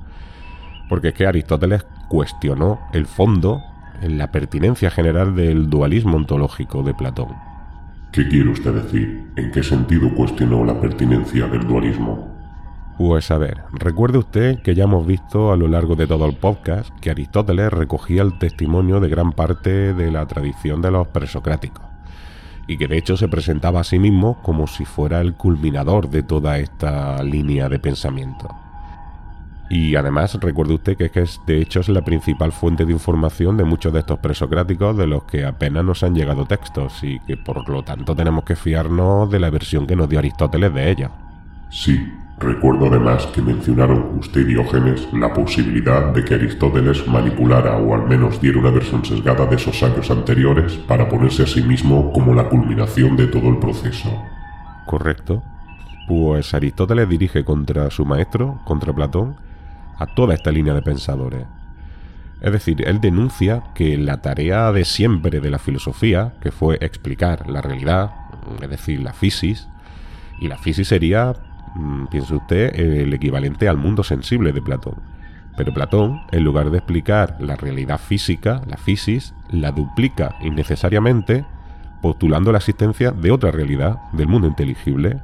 Porque 0.89 1.09
es 1.09 1.13
que 1.15 1.25
Aristóteles 1.25 1.85
cuestionó 2.07 2.79
el 2.93 3.07
fondo 3.07 3.61
la 4.01 4.31
pertinencia 4.31 4.89
general 4.89 5.35
del 5.35 5.69
dualismo 5.69 6.17
ontológico 6.17 6.83
de 6.83 6.93
Platón. 6.93 7.29
¿Qué 8.11 8.27
quiere 8.27 8.49
usted 8.49 8.73
decir? 8.73 9.31
¿En 9.35 9.51
qué 9.51 9.63
sentido 9.63 10.13
cuestionó 10.13 10.65
la 10.65 10.79
pertinencia 10.79 11.47
del 11.47 11.65
dualismo? 11.67 12.40
Pues 12.97 13.31
a 13.31 13.37
ver, 13.37 13.61
recuerde 13.73 14.19
usted 14.19 14.61
que 14.61 14.75
ya 14.75 14.83
hemos 14.83 15.07
visto 15.07 15.51
a 15.51 15.57
lo 15.57 15.67
largo 15.67 15.95
de 15.95 16.07
todo 16.07 16.25
el 16.25 16.35
podcast 16.35 16.89
que 16.99 17.09
Aristóteles 17.09 17.71
recogía 17.71 18.21
el 18.21 18.37
testimonio 18.37 18.99
de 18.99 19.09
gran 19.09 19.31
parte 19.31 19.93
de 19.93 20.11
la 20.11 20.27
tradición 20.27 20.81
de 20.81 20.91
los 20.91 21.07
presocráticos 21.07 21.91
y 22.67 22.77
que 22.77 22.87
de 22.87 22.97
hecho 22.97 23.17
se 23.17 23.27
presentaba 23.27 23.81
a 23.81 23.83
sí 23.83 23.99
mismo 23.99 24.41
como 24.41 24.67
si 24.67 24.85
fuera 24.85 25.19
el 25.21 25.33
culminador 25.33 26.09
de 26.09 26.23
toda 26.23 26.57
esta 26.59 27.21
línea 27.23 27.67
de 27.69 27.79
pensamiento. 27.79 28.47
Y 29.69 29.95
además 29.95 30.37
recuerde 30.41 30.73
usted 30.73 30.97
que, 30.97 31.09
es, 31.21 31.39
de 31.45 31.61
hecho 31.61 31.79
es 31.79 31.87
la 31.87 32.03
principal 32.03 32.51
fuente 32.51 32.85
de 32.85 32.91
información 32.91 33.55
de 33.55 33.63
muchos 33.63 33.93
de 33.93 33.99
estos 33.99 34.19
presocráticos 34.19 34.97
de 34.97 35.07
los 35.07 35.23
que 35.23 35.45
apenas 35.45 35.85
nos 35.85 36.03
han 36.03 36.13
llegado 36.13 36.45
textos 36.45 37.03
y 37.03 37.19
que 37.21 37.37
por 37.37 37.67
lo 37.69 37.81
tanto 37.81 38.15
tenemos 38.15 38.43
que 38.43 38.57
fiarnos 38.57 39.29
de 39.31 39.39
la 39.39 39.49
versión 39.49 39.87
que 39.87 39.95
nos 39.95 40.09
dio 40.09 40.19
Aristóteles 40.19 40.73
de 40.73 40.91
ella. 40.91 41.11
Sí, 41.69 42.05
Recuerdo 42.41 42.87
además 42.87 43.27
que 43.27 43.41
mencionaron 43.41 44.17
usted 44.17 44.41
y 44.41 44.55
Diógenes 44.55 45.07
la 45.13 45.31
posibilidad 45.31 46.11
de 46.11 46.25
que 46.25 46.33
Aristóteles 46.33 47.07
manipulara 47.07 47.77
o 47.77 47.93
al 47.93 48.07
menos 48.07 48.41
diera 48.41 48.57
una 48.57 48.71
versión 48.71 49.05
sesgada 49.05 49.45
de 49.45 49.57
esos 49.57 49.83
años 49.83 50.09
anteriores 50.09 50.73
para 50.73 51.07
ponerse 51.07 51.43
a 51.43 51.47
sí 51.47 51.61
mismo 51.61 52.11
como 52.11 52.33
la 52.33 52.49
culminación 52.49 53.15
de 53.15 53.27
todo 53.27 53.47
el 53.47 53.59
proceso. 53.59 54.09
Correcto. 54.87 55.43
Pues 56.07 56.55
Aristóteles 56.55 57.07
dirige 57.07 57.45
contra 57.45 57.91
su 57.91 58.05
maestro, 58.05 58.59
contra 58.65 58.91
Platón, 58.91 59.35
a 59.99 60.07
toda 60.07 60.33
esta 60.33 60.51
línea 60.51 60.73
de 60.73 60.81
pensadores. 60.81 61.45
Es 62.41 62.51
decir, 62.51 62.83
él 62.87 62.99
denuncia 62.99 63.61
que 63.75 63.97
la 63.97 64.19
tarea 64.23 64.71
de 64.71 64.83
siempre 64.83 65.41
de 65.41 65.51
la 65.51 65.59
filosofía, 65.59 66.33
que 66.41 66.51
fue 66.51 66.79
explicar 66.81 67.47
la 67.47 67.61
realidad, 67.61 68.09
es 68.59 68.69
decir, 68.69 68.99
la 68.99 69.13
fisis, 69.13 69.67
y 70.39 70.47
la 70.47 70.57
fisis 70.57 70.87
sería 70.87 71.35
Mm, 71.75 72.05
piense 72.07 72.35
usted, 72.35 72.79
el 72.79 73.13
equivalente 73.13 73.67
al 73.67 73.77
mundo 73.77 74.03
sensible 74.03 74.51
de 74.51 74.61
Platón. 74.61 74.95
Pero 75.57 75.73
Platón, 75.73 76.21
en 76.31 76.43
lugar 76.43 76.69
de 76.71 76.77
explicar 76.77 77.37
la 77.39 77.55
realidad 77.55 77.99
física, 77.99 78.61
la 78.67 78.77
fisis, 78.77 79.33
la 79.49 79.71
duplica 79.71 80.35
innecesariamente 80.41 81.45
postulando 82.01 82.51
la 82.51 82.57
existencia 82.57 83.11
de 83.11 83.31
otra 83.31 83.51
realidad, 83.51 83.99
del 84.11 84.27
mundo 84.27 84.47
inteligible. 84.47 85.19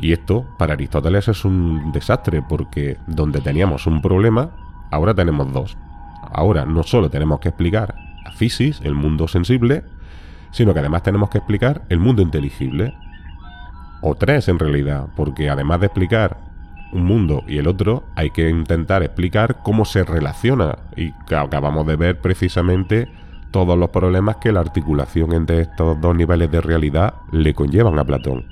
Y 0.00 0.12
esto, 0.12 0.44
para 0.58 0.74
Aristóteles, 0.74 1.28
es 1.28 1.44
un 1.44 1.92
desastre, 1.92 2.42
porque 2.42 2.98
donde 3.06 3.40
teníamos 3.40 3.86
un 3.86 4.02
problema, 4.02 4.50
ahora 4.90 5.14
tenemos 5.14 5.52
dos. 5.52 5.76
Ahora 6.32 6.64
no 6.64 6.82
solo 6.82 7.10
tenemos 7.10 7.40
que 7.40 7.48
explicar 7.48 7.94
la 8.24 8.32
fisis, 8.32 8.80
el 8.82 8.94
mundo 8.94 9.28
sensible, 9.28 9.84
sino 10.50 10.72
que 10.74 10.80
además 10.80 11.02
tenemos 11.02 11.30
que 11.30 11.38
explicar 11.38 11.82
el 11.88 12.00
mundo 12.00 12.22
inteligible 12.22 12.94
o 14.00 14.14
tres 14.14 14.48
en 14.48 14.58
realidad, 14.58 15.06
porque 15.16 15.50
además 15.50 15.80
de 15.80 15.86
explicar 15.86 16.36
un 16.92 17.04
mundo 17.04 17.44
y 17.46 17.58
el 17.58 17.66
otro, 17.66 18.04
hay 18.14 18.30
que 18.30 18.48
intentar 18.48 19.02
explicar 19.02 19.58
cómo 19.62 19.84
se 19.84 20.04
relaciona 20.04 20.78
y 20.96 21.12
acabamos 21.34 21.86
de 21.86 21.96
ver 21.96 22.20
precisamente 22.20 23.08
todos 23.50 23.78
los 23.78 23.90
problemas 23.90 24.36
que 24.36 24.52
la 24.52 24.60
articulación 24.60 25.32
entre 25.32 25.60
estos 25.60 26.00
dos 26.00 26.14
niveles 26.14 26.50
de 26.50 26.60
realidad 26.60 27.14
le 27.32 27.54
conllevan 27.54 27.98
a 27.98 28.04
Platón. 28.04 28.46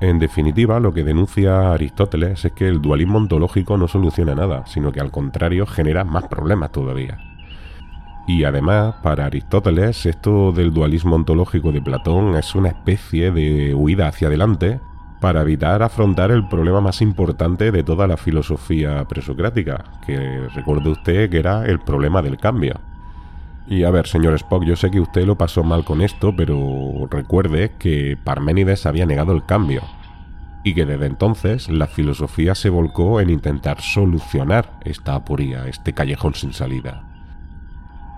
En 0.00 0.18
definitiva, 0.18 0.78
lo 0.78 0.92
que 0.92 1.02
denuncia 1.02 1.72
Aristóteles 1.72 2.44
es 2.44 2.52
que 2.52 2.68
el 2.68 2.80
dualismo 2.80 3.18
ontológico 3.18 3.76
no 3.76 3.88
soluciona 3.88 4.34
nada, 4.34 4.64
sino 4.66 4.92
que 4.92 5.00
al 5.00 5.10
contrario 5.10 5.66
genera 5.66 6.04
más 6.04 6.28
problemas 6.28 6.70
todavía. 6.70 7.27
Y 8.28 8.44
además, 8.44 8.96
para 9.02 9.24
Aristóteles, 9.24 10.04
esto 10.04 10.52
del 10.52 10.70
dualismo 10.70 11.16
ontológico 11.16 11.72
de 11.72 11.80
Platón 11.80 12.36
es 12.36 12.54
una 12.54 12.68
especie 12.68 13.32
de 13.32 13.74
huida 13.74 14.06
hacia 14.06 14.28
adelante 14.28 14.80
para 15.18 15.40
evitar 15.40 15.82
afrontar 15.82 16.30
el 16.30 16.46
problema 16.46 16.82
más 16.82 17.00
importante 17.00 17.72
de 17.72 17.82
toda 17.82 18.06
la 18.06 18.18
filosofía 18.18 19.02
presocrática, 19.08 19.82
que 20.06 20.46
recuerde 20.54 20.90
usted 20.90 21.30
que 21.30 21.38
era 21.38 21.64
el 21.64 21.80
problema 21.80 22.20
del 22.20 22.36
cambio. 22.36 22.78
Y 23.66 23.84
a 23.84 23.90
ver, 23.90 24.06
señor 24.06 24.34
Spock, 24.34 24.62
yo 24.64 24.76
sé 24.76 24.90
que 24.90 25.00
usted 25.00 25.24
lo 25.24 25.38
pasó 25.38 25.64
mal 25.64 25.86
con 25.86 26.02
esto, 26.02 26.36
pero 26.36 27.08
recuerde 27.10 27.72
que 27.78 28.18
Parménides 28.22 28.84
había 28.84 29.06
negado 29.06 29.32
el 29.32 29.46
cambio, 29.46 29.80
y 30.64 30.74
que 30.74 30.84
desde 30.84 31.06
entonces 31.06 31.70
la 31.70 31.86
filosofía 31.86 32.54
se 32.54 32.68
volcó 32.68 33.22
en 33.22 33.30
intentar 33.30 33.80
solucionar 33.80 34.78
esta 34.84 35.14
aporía, 35.14 35.66
este 35.66 35.94
callejón 35.94 36.34
sin 36.34 36.52
salida. 36.52 37.08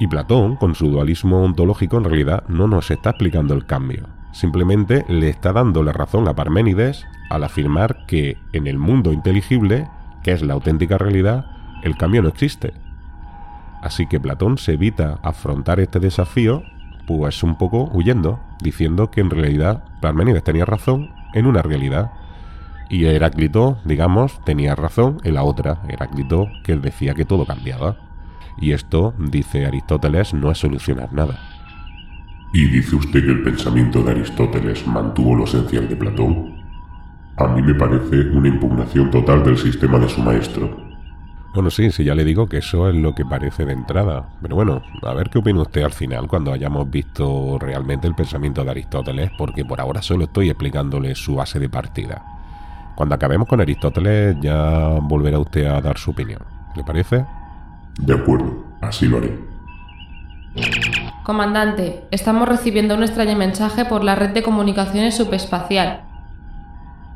Y 0.00 0.06
Platón, 0.06 0.56
con 0.56 0.74
su 0.74 0.88
dualismo 0.90 1.44
ontológico, 1.44 1.98
en 1.98 2.04
realidad 2.04 2.44
no 2.48 2.66
nos 2.66 2.90
está 2.90 3.10
explicando 3.10 3.52
el 3.52 3.66
cambio. 3.66 4.08
Simplemente 4.32 5.04
le 5.08 5.28
está 5.28 5.52
dando 5.52 5.82
la 5.82 5.92
razón 5.92 6.26
a 6.26 6.34
Parménides 6.34 7.06
al 7.28 7.44
afirmar 7.44 8.06
que 8.06 8.38
en 8.54 8.66
el 8.66 8.78
mundo 8.78 9.12
inteligible, 9.12 9.88
que 10.22 10.32
es 10.32 10.40
la 10.40 10.54
auténtica 10.54 10.96
realidad, 10.96 11.44
el 11.82 11.98
cambio 11.98 12.22
no 12.22 12.30
existe. 12.30 12.72
Así 13.82 14.06
que 14.06 14.18
Platón 14.18 14.56
se 14.56 14.72
evita 14.72 15.18
afrontar 15.22 15.80
este 15.80 16.00
desafío, 16.00 16.62
pues 17.06 17.42
un 17.42 17.58
poco 17.58 17.90
huyendo, 17.92 18.40
diciendo 18.62 19.10
que 19.10 19.20
en 19.20 19.28
realidad 19.28 19.84
Parménides 20.00 20.44
tenía 20.44 20.64
razón 20.64 21.10
en 21.34 21.44
una 21.44 21.60
realidad. 21.60 22.10
Y 22.88 23.04
Heráclito, 23.04 23.76
digamos, 23.84 24.42
tenía 24.46 24.74
razón 24.74 25.18
en 25.24 25.34
la 25.34 25.42
otra. 25.42 25.82
Heráclito 25.88 26.48
que 26.64 26.76
decía 26.76 27.12
que 27.12 27.26
todo 27.26 27.44
cambiaba. 27.44 27.96
Y 28.60 28.72
esto, 28.72 29.14
dice 29.18 29.66
Aristóteles, 29.66 30.34
no 30.34 30.50
es 30.50 30.58
solucionar 30.58 31.12
nada. 31.12 31.38
¿Y 32.52 32.66
dice 32.66 32.96
usted 32.96 33.24
que 33.24 33.30
el 33.30 33.42
pensamiento 33.42 34.02
de 34.02 34.10
Aristóteles 34.10 34.86
mantuvo 34.86 35.36
lo 35.36 35.44
esencial 35.44 35.88
de 35.88 35.96
Platón? 35.96 36.60
A 37.36 37.46
mí 37.46 37.62
me 37.62 37.74
parece 37.74 38.28
una 38.30 38.48
impugnación 38.48 39.10
total 39.10 39.42
del 39.44 39.56
sistema 39.56 39.98
de 39.98 40.08
su 40.08 40.20
maestro. 40.20 40.90
Bueno, 41.54 41.70
sí, 41.70 41.90
sí, 41.90 42.04
ya 42.04 42.14
le 42.14 42.24
digo 42.24 42.48
que 42.48 42.58
eso 42.58 42.88
es 42.88 42.94
lo 42.94 43.14
que 43.14 43.24
parece 43.24 43.64
de 43.64 43.72
entrada. 43.72 44.28
Pero 44.42 44.56
bueno, 44.56 44.82
a 45.02 45.14
ver 45.14 45.30
qué 45.30 45.38
opina 45.38 45.62
usted 45.62 45.82
al 45.82 45.92
final 45.92 46.28
cuando 46.28 46.52
hayamos 46.52 46.88
visto 46.90 47.58
realmente 47.58 48.06
el 48.06 48.14
pensamiento 48.14 48.62
de 48.62 48.70
Aristóteles, 48.70 49.30
porque 49.38 49.64
por 49.64 49.80
ahora 49.80 50.02
solo 50.02 50.24
estoy 50.24 50.50
explicándole 50.50 51.14
su 51.14 51.36
base 51.36 51.58
de 51.58 51.68
partida. 51.68 52.22
Cuando 52.94 53.14
acabemos 53.14 53.48
con 53.48 53.60
Aristóteles 53.60 54.36
ya 54.40 54.98
volverá 55.00 55.38
usted 55.38 55.66
a 55.66 55.80
dar 55.80 55.98
su 55.98 56.10
opinión. 56.10 56.42
¿Le 56.76 56.84
parece? 56.84 57.24
De 57.98 58.14
acuerdo, 58.14 58.64
así 58.80 59.06
lo 59.06 59.18
haré. 59.18 59.38
Comandante, 61.24 62.04
estamos 62.10 62.48
recibiendo 62.48 62.94
un 62.94 63.02
extraño 63.02 63.36
mensaje 63.36 63.84
por 63.84 64.04
la 64.04 64.14
red 64.14 64.30
de 64.30 64.42
comunicaciones 64.42 65.16
subespacial. 65.16 66.04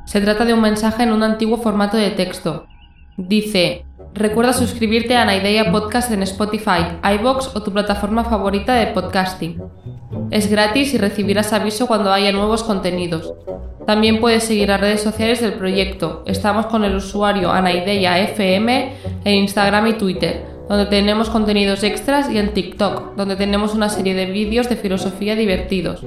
Se 0.04 0.20
trata 0.20 0.44
de 0.44 0.54
un 0.54 0.60
mensaje 0.60 1.02
en 1.02 1.12
un 1.12 1.22
antiguo 1.22 1.58
formato 1.58 1.96
de 1.96 2.10
texto. 2.10 2.66
Dice, 3.16 3.86
Recuerda 4.14 4.52
suscribirte 4.52 5.16
a 5.16 5.22
Anaideia 5.22 5.72
Podcast 5.72 6.12
en 6.12 6.22
Spotify, 6.22 7.00
iBox 7.18 7.56
o 7.56 7.64
tu 7.64 7.72
plataforma 7.72 8.22
favorita 8.22 8.74
de 8.74 8.86
podcasting. 8.86 9.60
Es 10.30 10.48
gratis 10.48 10.94
y 10.94 10.98
recibirás 10.98 11.52
aviso 11.52 11.88
cuando 11.88 12.12
haya 12.12 12.30
nuevos 12.30 12.62
contenidos. 12.62 13.34
También 13.88 14.20
puedes 14.20 14.44
seguir 14.44 14.68
las 14.68 14.80
redes 14.80 15.02
sociales 15.02 15.40
del 15.40 15.54
proyecto. 15.54 16.22
Estamos 16.26 16.66
con 16.66 16.84
el 16.84 16.94
usuario 16.94 17.50
Anaideia 17.50 18.20
FM 18.20 18.94
en 19.24 19.34
Instagram 19.34 19.88
y 19.88 19.92
Twitter, 19.94 20.44
donde 20.68 20.86
tenemos 20.86 21.28
contenidos 21.30 21.82
extras, 21.82 22.30
y 22.30 22.38
en 22.38 22.54
TikTok, 22.54 23.16
donde 23.16 23.34
tenemos 23.36 23.74
una 23.74 23.88
serie 23.88 24.14
de 24.14 24.26
vídeos 24.26 24.68
de 24.68 24.76
filosofía 24.76 25.34
divertidos. 25.36 26.04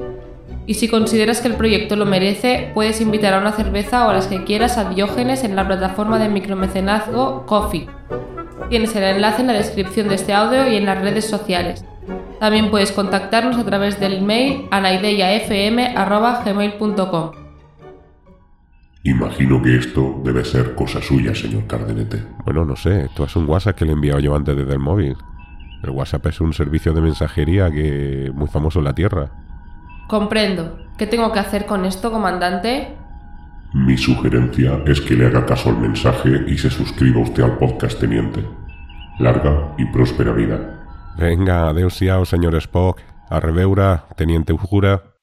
Y 0.66 0.74
si 0.74 0.88
consideras 0.90 1.42
que 1.42 1.48
el 1.48 1.56
proyecto 1.56 1.96
lo 1.96 2.06
merece, 2.06 2.72
puedes 2.74 3.00
invitar 3.00 3.34
a 3.34 3.40
una 3.40 3.54
cerveza 3.54 4.06
o 4.06 4.10
a 4.10 4.14
las 4.14 4.28
que 4.28 4.44
quieras 4.44 4.78
a 4.78 4.90
Diógenes 4.90 5.46
en 5.46 5.56
la 5.56 5.66
plataforma 5.66 6.20
de 6.20 6.28
micromecenazgo 6.28 7.46
Coffee. 7.46 7.88
Tienes 8.70 8.94
el 8.96 9.04
enlace 9.04 9.42
en 9.42 9.48
la 9.48 9.54
descripción 9.54 10.10
de 10.10 10.16
este 10.16 10.34
audio 10.34 10.70
y 10.70 10.76
en 10.76 10.86
las 10.86 11.02
redes 11.02 11.24
sociales. 11.26 11.86
También 12.40 12.70
puedes 12.70 12.92
contactarnos 12.92 13.58
a 13.58 13.64
través 13.64 13.98
del 14.00 14.18
email 14.18 14.68
anaideyafm.gmail.com 14.72 17.47
Imagino 19.04 19.62
que 19.62 19.77
esto 19.77 20.22
debe 20.24 20.44
ser 20.44 20.75
cosa 20.75 21.01
suya, 21.01 21.34
señor 21.34 21.66
Cardenete. 21.68 22.24
Bueno, 22.44 22.66
no 22.66 22.75
sé, 22.75 23.06
esto 23.06 23.24
es 23.24 23.36
un 23.36 23.48
WhatsApp 23.48 23.75
que 23.75 23.86
le 23.86 23.92
he 23.92 23.94
enviado 23.94 24.20
yo 24.20 24.36
antes 24.36 24.56
desde 24.56 24.74
el 24.74 24.80
móvil. 24.80 25.16
El 25.84 25.92
WhatsApp 25.92 26.25
es 26.27 26.42
un 26.42 26.54
servicio 26.54 26.94
de 26.94 27.01
mensajería 27.01 27.72
que 27.72 28.32
muy 28.34 28.48
famoso 28.48 28.80
en 28.80 28.86
la 28.86 28.94
Tierra. 28.94 29.30
Comprendo. 30.08 30.80
¿Qué 30.98 31.06
tengo 31.06 31.32
que 31.32 31.39
hacer 31.39 31.66
con 31.66 31.86
esto, 31.86 32.12
comandante? 32.12 32.96
Mi 33.74 33.98
sugerencia 33.98 34.82
es 34.86 35.01
que 35.01 35.16
le 35.16 35.27
haga 35.27 35.46
caso 35.46 35.70
al 35.70 35.77
mensaje 35.77 36.46
y 36.48 36.58
se 36.58 36.70
suscriba 36.70 37.22
usted 37.22 37.44
al 37.44 37.58
podcast, 37.58 38.00
teniente. 38.00 38.44
Larga 39.20 39.74
y 39.77 39.86
próspera 39.86 40.32
vida. 40.32 41.13
Venga, 41.18 41.70
adiós, 41.70 42.01
señor 42.25 42.56
Spock. 42.56 43.01
Arrebeura, 43.30 44.06
teniente 44.16 44.54
Ujura. 44.54 45.17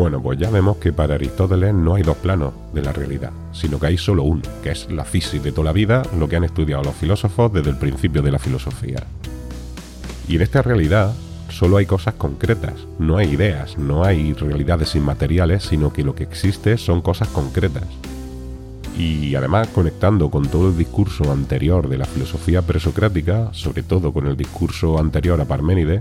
Bueno, 0.00 0.22
pues 0.22 0.38
ya 0.38 0.48
vemos 0.48 0.78
que 0.78 0.94
para 0.94 1.16
Aristóteles 1.16 1.74
no 1.74 1.94
hay 1.94 2.02
dos 2.02 2.16
planos 2.16 2.54
de 2.72 2.80
la 2.80 2.90
realidad, 2.90 3.32
sino 3.52 3.78
que 3.78 3.88
hay 3.88 3.98
solo 3.98 4.22
uno, 4.22 4.40
que 4.62 4.70
es 4.70 4.90
la 4.90 5.04
física 5.04 5.44
de 5.44 5.52
toda 5.52 5.66
la 5.66 5.72
vida, 5.72 6.00
lo 6.18 6.26
que 6.26 6.36
han 6.36 6.44
estudiado 6.44 6.82
los 6.82 6.94
filósofos 6.94 7.52
desde 7.52 7.68
el 7.68 7.76
principio 7.76 8.22
de 8.22 8.32
la 8.32 8.38
filosofía. 8.38 9.04
Y 10.26 10.36
en 10.36 10.40
esta 10.40 10.62
realidad 10.62 11.12
solo 11.50 11.76
hay 11.76 11.84
cosas 11.84 12.14
concretas, 12.14 12.72
no 12.98 13.18
hay 13.18 13.28
ideas, 13.28 13.76
no 13.76 14.02
hay 14.02 14.32
realidades 14.32 14.94
inmateriales, 14.94 15.64
sino 15.64 15.92
que 15.92 16.02
lo 16.02 16.14
que 16.14 16.22
existe 16.22 16.78
son 16.78 17.02
cosas 17.02 17.28
concretas. 17.28 17.84
Y 18.96 19.34
además 19.34 19.68
conectando 19.68 20.30
con 20.30 20.48
todo 20.48 20.70
el 20.70 20.78
discurso 20.78 21.30
anterior 21.30 21.90
de 21.90 21.98
la 21.98 22.06
filosofía 22.06 22.62
presocrática, 22.62 23.50
sobre 23.52 23.82
todo 23.82 24.14
con 24.14 24.26
el 24.26 24.38
discurso 24.38 24.98
anterior 24.98 25.38
a 25.42 25.44
Parménides, 25.44 26.00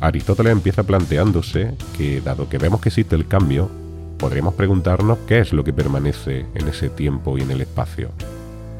Aristóteles 0.00 0.52
empieza 0.52 0.82
planteándose 0.82 1.74
que, 1.96 2.20
dado 2.20 2.48
que 2.48 2.58
vemos 2.58 2.80
que 2.80 2.90
existe 2.90 3.16
el 3.16 3.26
cambio, 3.26 3.70
podríamos 4.18 4.54
preguntarnos 4.54 5.18
qué 5.26 5.40
es 5.40 5.52
lo 5.52 5.64
que 5.64 5.72
permanece 5.72 6.46
en 6.54 6.68
ese 6.68 6.90
tiempo 6.90 7.38
y 7.38 7.42
en 7.42 7.50
el 7.50 7.62
espacio. 7.62 8.10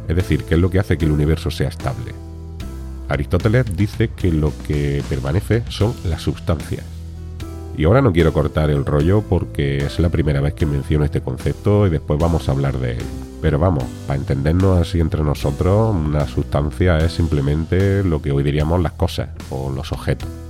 Es 0.09 0.17
decir, 0.17 0.45
qué 0.45 0.55
es 0.55 0.61
lo 0.61 0.71
que 0.71 0.79
hace 0.79 0.99
que 0.99 1.07
el 1.07 1.13
universo 1.13 1.51
sea 1.51 1.69
estable. 1.69 2.13
Aristóteles 3.09 3.77
dice 3.77 4.09
que 4.09 4.31
lo 4.31 4.53
que 4.67 5.03
permanece 5.09 5.63
son 5.69 5.95
las 6.05 6.23
sustancias. 6.23 6.85
Y 7.79 7.85
ahora 7.85 8.03
no 8.03 8.13
quiero 8.13 8.33
cortar 8.33 8.71
el 8.71 8.85
rollo 8.85 9.23
porque 9.23 9.79
es 9.79 9.99
la 9.99 10.09
primera 10.09 10.41
vez 10.41 10.55
que 10.55 10.67
menciono 10.67 11.05
este 11.05 11.21
concepto 11.21 11.87
y 11.87 11.91
después 11.91 12.19
vamos 12.19 12.49
a 12.49 12.53
hablar 12.53 12.79
de 12.79 12.93
él. 12.93 13.05
Pero 13.43 13.59
vamos, 13.59 13.85
para 14.07 14.19
entendernos 14.19 14.81
así 14.81 14.99
entre 14.99 15.23
nosotros, 15.23 15.95
una 15.95 16.27
sustancia 16.27 16.99
es 16.99 17.13
simplemente 17.13 18.03
lo 18.03 18.23
que 18.23 18.33
hoy 18.33 18.43
diríamos 18.43 18.83
las 18.83 18.93
cosas 18.93 19.29
o 19.51 19.71
los 19.71 19.93
objetos. 19.93 20.46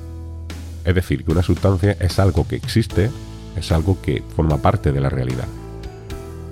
Es 0.87 0.95
decir, 0.95 1.25
que 1.25 1.33
una 1.33 1.43
sustancia 1.43 1.97
es 1.99 2.21
algo 2.21 2.47
que 2.47 2.55
existe, 2.55 3.11
es 3.57 3.73
algo 3.73 4.01
que 4.01 4.23
forma 4.37 4.59
parte 4.59 4.93
de 4.93 5.01
la 5.01 5.11
realidad. 5.11 5.49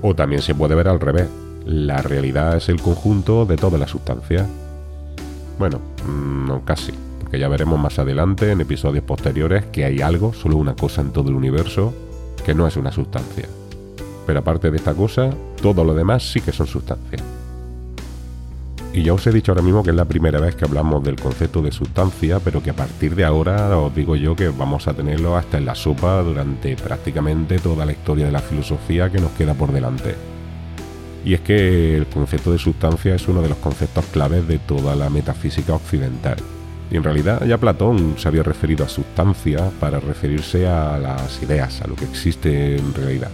O 0.03 0.15
también 0.15 0.43
se 0.43 0.57
puede 0.57 0.75
ver 0.75 0.89
al 0.89 0.99
revés. 0.99 1.29
La 1.65 2.03
realidad 2.03 2.57
es 2.57 2.69
el 2.69 2.83
conjunto 2.83 3.47
de 3.47 3.57
todas 3.57 3.79
las 3.79 3.91
sustancias. 3.91 4.47
Bueno, 5.57 5.81
mm, 6.05 6.49
no 6.49 6.65
casi, 6.65 6.93
porque 7.21 7.39
ya 7.39 7.49
veremos 7.49 7.79
más 7.79 8.01
adelante 8.01 8.51
en 8.51 8.61
episodios 8.61 9.05
posteriores 9.05 9.67
que 9.67 9.85
hay 9.85 10.01
algo, 10.01 10.35
solo 10.35 10.57
una 10.57 10.75
cosa 10.75 11.01
en 11.01 11.13
todo 11.13 11.31
el 11.31 11.37
universo, 11.37 11.95
que 12.45 12.55
no 12.55 12.67
es 12.67 12.77
una 12.77 12.91
sustancia. 12.91 13.49
Pero 14.27 14.41
aparte 14.41 14.73
de 14.73 14.79
esta 14.79 14.95
cosa, 14.95 15.31
todo 15.63 15.85
lo 15.85 15.95
demás 15.95 16.29
sí 16.29 16.41
que 16.41 16.51
son 16.51 16.67
sustancias. 16.67 17.23
Y 18.95 19.03
ya 19.03 19.13
os 19.13 19.27
he 19.27 19.33
dicho 19.33 19.51
ahora 19.51 19.63
mismo 19.63 19.83
que 19.83 19.91
es 19.91 19.97
la 19.97 20.05
primera 20.05 20.39
vez 20.39 20.55
que 20.55 20.65
hablamos 20.65 21.03
del 21.03 21.17
concepto 21.17 21.61
de 21.61 21.73
sustancia, 21.73 22.39
pero 22.39 22.63
que 22.63 22.71
a 22.71 22.75
partir 22.75 23.17
de 23.17 23.25
ahora 23.25 23.77
os 23.77 23.93
digo 23.93 24.15
yo 24.15 24.37
que 24.37 24.51
vamos 24.51 24.87
a 24.87 24.95
tenerlo 24.95 25.37
hasta 25.37 25.59
en 25.59 25.65
la 25.65 25.75
sopa 25.75 26.23
durante 26.23 26.77
prácticamente 26.77 27.59
toda 27.59 27.85
la 27.85 27.91
historia 27.91 28.27
de 28.27 28.31
la 28.31 28.39
filosofía 28.39 29.11
que 29.11 29.19
nos 29.19 29.33
queda 29.33 29.55
por 29.55 29.73
delante. 29.73 30.15
Y 31.25 31.35
es 31.35 31.41
que 31.41 31.97
el 31.97 32.07
concepto 32.07 32.53
de 32.53 32.59
sustancia 32.59 33.17
es 33.17 33.27
uno 33.27 33.43
de 33.43 33.49
los 33.49 33.59
conceptos 33.59 34.05
claves 34.13 34.47
de 34.47 34.61
toda 34.61 34.95
la 34.95 35.11
metafísica 35.11 35.75
occidental. 35.75 36.37
Y 36.89 36.97
en 36.97 37.03
realidad 37.03 37.45
ya 37.45 37.59
Platón 37.59 38.15
se 38.17 38.29
había 38.29 38.45
referido 38.45 38.85
a 38.85 38.89
sustancia 38.89 39.71
para 39.81 39.99
referirse 39.99 40.69
a 40.69 40.99
las 40.99 41.43
ideas, 41.43 41.83
a 41.83 41.89
lo 41.89 41.97
que 41.97 42.05
existe 42.05 42.77
en 42.77 42.95
realidad 42.95 43.31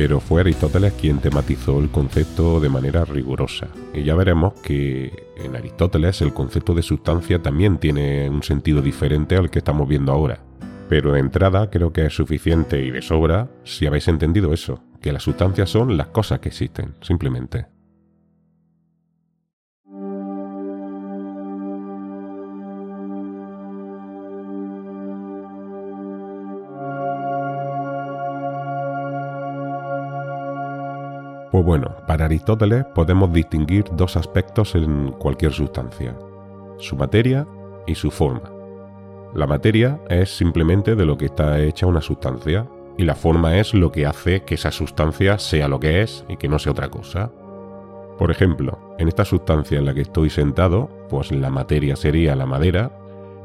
pero 0.00 0.20
fue 0.20 0.42
Aristóteles 0.42 0.92
quien 0.92 1.18
tematizó 1.18 1.80
el 1.80 1.88
concepto 1.88 2.60
de 2.60 2.68
manera 2.68 3.04
rigurosa. 3.04 3.66
Y 3.92 4.04
ya 4.04 4.14
veremos 4.14 4.52
que 4.60 5.26
en 5.36 5.56
Aristóteles 5.56 6.22
el 6.22 6.32
concepto 6.32 6.72
de 6.72 6.84
sustancia 6.84 7.42
también 7.42 7.78
tiene 7.78 8.30
un 8.30 8.44
sentido 8.44 8.80
diferente 8.80 9.34
al 9.34 9.50
que 9.50 9.58
estamos 9.58 9.88
viendo 9.88 10.12
ahora. 10.12 10.38
Pero 10.88 11.10
de 11.10 11.18
entrada 11.18 11.68
creo 11.68 11.92
que 11.92 12.06
es 12.06 12.14
suficiente 12.14 12.80
y 12.80 12.92
de 12.92 13.02
sobra 13.02 13.50
si 13.64 13.86
habéis 13.86 14.06
entendido 14.06 14.54
eso, 14.54 14.84
que 15.02 15.12
las 15.12 15.24
sustancias 15.24 15.68
son 15.68 15.96
las 15.96 16.06
cosas 16.06 16.38
que 16.38 16.50
existen, 16.50 16.94
simplemente. 17.00 17.66
Pues 31.50 31.64
bueno, 31.64 31.96
para 32.06 32.26
Aristóteles 32.26 32.84
podemos 32.94 33.32
distinguir 33.32 33.84
dos 33.92 34.16
aspectos 34.16 34.74
en 34.74 35.12
cualquier 35.12 35.52
sustancia, 35.52 36.14
su 36.78 36.94
materia 36.94 37.46
y 37.86 37.94
su 37.94 38.10
forma. 38.10 38.50
La 39.34 39.46
materia 39.46 39.98
es 40.10 40.36
simplemente 40.36 40.94
de 40.94 41.06
lo 41.06 41.16
que 41.16 41.26
está 41.26 41.60
hecha 41.60 41.86
una 41.86 42.02
sustancia, 42.02 42.66
y 42.98 43.04
la 43.04 43.14
forma 43.14 43.56
es 43.56 43.72
lo 43.72 43.92
que 43.92 44.04
hace 44.04 44.42
que 44.42 44.56
esa 44.56 44.72
sustancia 44.72 45.38
sea 45.38 45.68
lo 45.68 45.80
que 45.80 46.02
es 46.02 46.24
y 46.28 46.36
que 46.36 46.48
no 46.48 46.58
sea 46.58 46.72
otra 46.72 46.88
cosa. 46.88 47.30
Por 48.18 48.30
ejemplo, 48.30 48.96
en 48.98 49.08
esta 49.08 49.24
sustancia 49.24 49.78
en 49.78 49.86
la 49.86 49.94
que 49.94 50.00
estoy 50.02 50.28
sentado, 50.28 50.90
pues 51.08 51.30
la 51.30 51.48
materia 51.48 51.94
sería 51.96 52.34
la 52.34 52.44
madera 52.44 52.90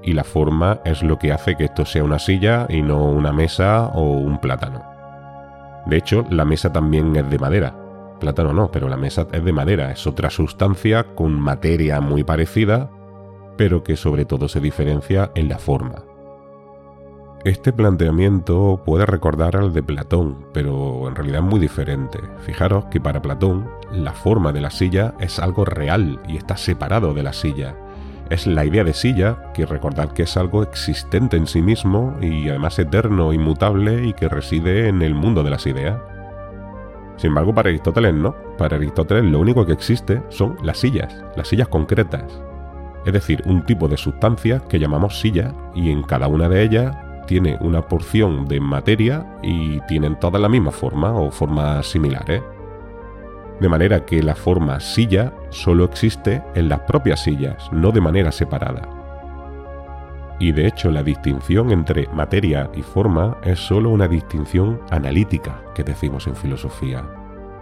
y 0.01 0.13
la 0.13 0.23
forma 0.23 0.81
es 0.83 1.03
lo 1.03 1.19
que 1.19 1.31
hace 1.31 1.55
que 1.55 1.65
esto 1.65 1.85
sea 1.85 2.03
una 2.03 2.19
silla 2.19 2.65
y 2.67 2.81
no 2.81 3.05
una 3.05 3.31
mesa 3.31 3.85
o 3.93 4.01
un 4.01 4.39
plátano. 4.41 4.83
De 5.85 5.97
hecho, 5.97 6.25
la 6.29 6.45
mesa 6.45 6.73
también 6.73 7.15
es 7.15 7.29
de 7.29 7.37
madera, 7.37 7.82
plátano 8.23 8.53
no, 8.53 8.71
pero 8.71 8.87
la 8.87 8.95
mesa 8.95 9.27
es 9.33 9.43
de 9.43 9.51
madera, 9.51 9.91
es 9.91 10.07
otra 10.07 10.29
sustancia 10.29 11.03
con 11.13 11.37
materia 11.37 11.99
muy 11.99 12.23
parecida, 12.23 12.89
pero 13.57 13.83
que 13.83 13.97
sobre 13.97 14.23
todo 14.23 14.47
se 14.47 14.61
diferencia 14.61 15.31
en 15.35 15.49
la 15.49 15.59
forma. 15.59 16.05
Este 17.43 17.73
planteamiento 17.73 18.81
puede 18.85 19.05
recordar 19.05 19.57
al 19.57 19.73
de 19.73 19.83
Platón, 19.83 20.45
pero 20.53 21.09
en 21.09 21.15
realidad 21.15 21.39
es 21.39 21.49
muy 21.49 21.59
diferente. 21.59 22.19
Fijaros 22.45 22.85
que 22.85 23.01
para 23.01 23.21
Platón 23.21 23.69
la 23.91 24.13
forma 24.13 24.53
de 24.53 24.61
la 24.61 24.69
silla 24.69 25.15
es 25.19 25.39
algo 25.39 25.65
real 25.65 26.21
y 26.25 26.37
está 26.37 26.55
separado 26.55 27.13
de 27.13 27.23
la 27.23 27.33
silla. 27.33 27.75
Es 28.29 28.47
la 28.47 28.63
idea 28.63 28.85
de 28.85 28.93
silla, 28.93 29.51
que 29.53 29.65
recordad 29.65 30.13
que 30.13 30.23
es 30.23 30.37
algo 30.37 30.63
existente 30.63 31.35
en 31.35 31.45
sí 31.45 31.61
mismo 31.61 32.15
y 32.21 32.47
además 32.47 32.79
eterno, 32.79 33.33
inmutable 33.33 34.07
y 34.07 34.13
que 34.13 34.29
reside 34.29 34.87
en 34.87 35.01
el 35.01 35.13
mundo 35.13 35.43
de 35.43 35.49
las 35.49 35.67
ideas. 35.67 35.99
Sin 37.17 37.29
embargo, 37.29 37.53
para 37.53 37.69
Aristóteles 37.69 38.13
no. 38.13 38.35
Para 38.57 38.77
Aristóteles 38.77 39.25
lo 39.25 39.39
único 39.39 39.65
que 39.65 39.73
existe 39.73 40.21
son 40.29 40.57
las 40.63 40.77
sillas, 40.77 41.23
las 41.35 41.47
sillas 41.47 41.67
concretas. 41.67 42.23
Es 43.05 43.13
decir, 43.13 43.41
un 43.45 43.65
tipo 43.65 43.87
de 43.87 43.97
sustancia 43.97 44.61
que 44.69 44.79
llamamos 44.79 45.19
silla 45.19 45.53
y 45.75 45.91
en 45.91 46.03
cada 46.03 46.27
una 46.27 46.47
de 46.47 46.63
ellas 46.63 46.95
tiene 47.27 47.57
una 47.61 47.81
porción 47.87 48.47
de 48.47 48.59
materia 48.59 49.25
y 49.41 49.79
tienen 49.81 50.19
todas 50.19 50.41
la 50.41 50.49
misma 50.49 50.71
forma 50.71 51.13
o 51.13 51.31
formas 51.31 51.87
similares. 51.87 52.41
De 53.59 53.69
manera 53.69 54.05
que 54.05 54.21
la 54.23 54.35
forma 54.35 54.79
silla 54.79 55.33
solo 55.49 55.85
existe 55.85 56.41
en 56.55 56.69
las 56.69 56.81
propias 56.81 57.23
sillas, 57.23 57.69
no 57.71 57.91
de 57.91 58.01
manera 58.01 58.31
separada. 58.31 59.02
Y 60.39 60.51
de 60.51 60.67
hecho 60.67 60.91
la 60.91 61.03
distinción 61.03 61.71
entre 61.71 62.07
materia 62.09 62.69
y 62.73 62.81
forma 62.81 63.37
es 63.43 63.59
solo 63.59 63.89
una 63.89 64.07
distinción 64.07 64.81
analítica 64.89 65.61
que 65.75 65.83
decimos 65.83 66.27
en 66.27 66.35
filosofía. 66.35 67.03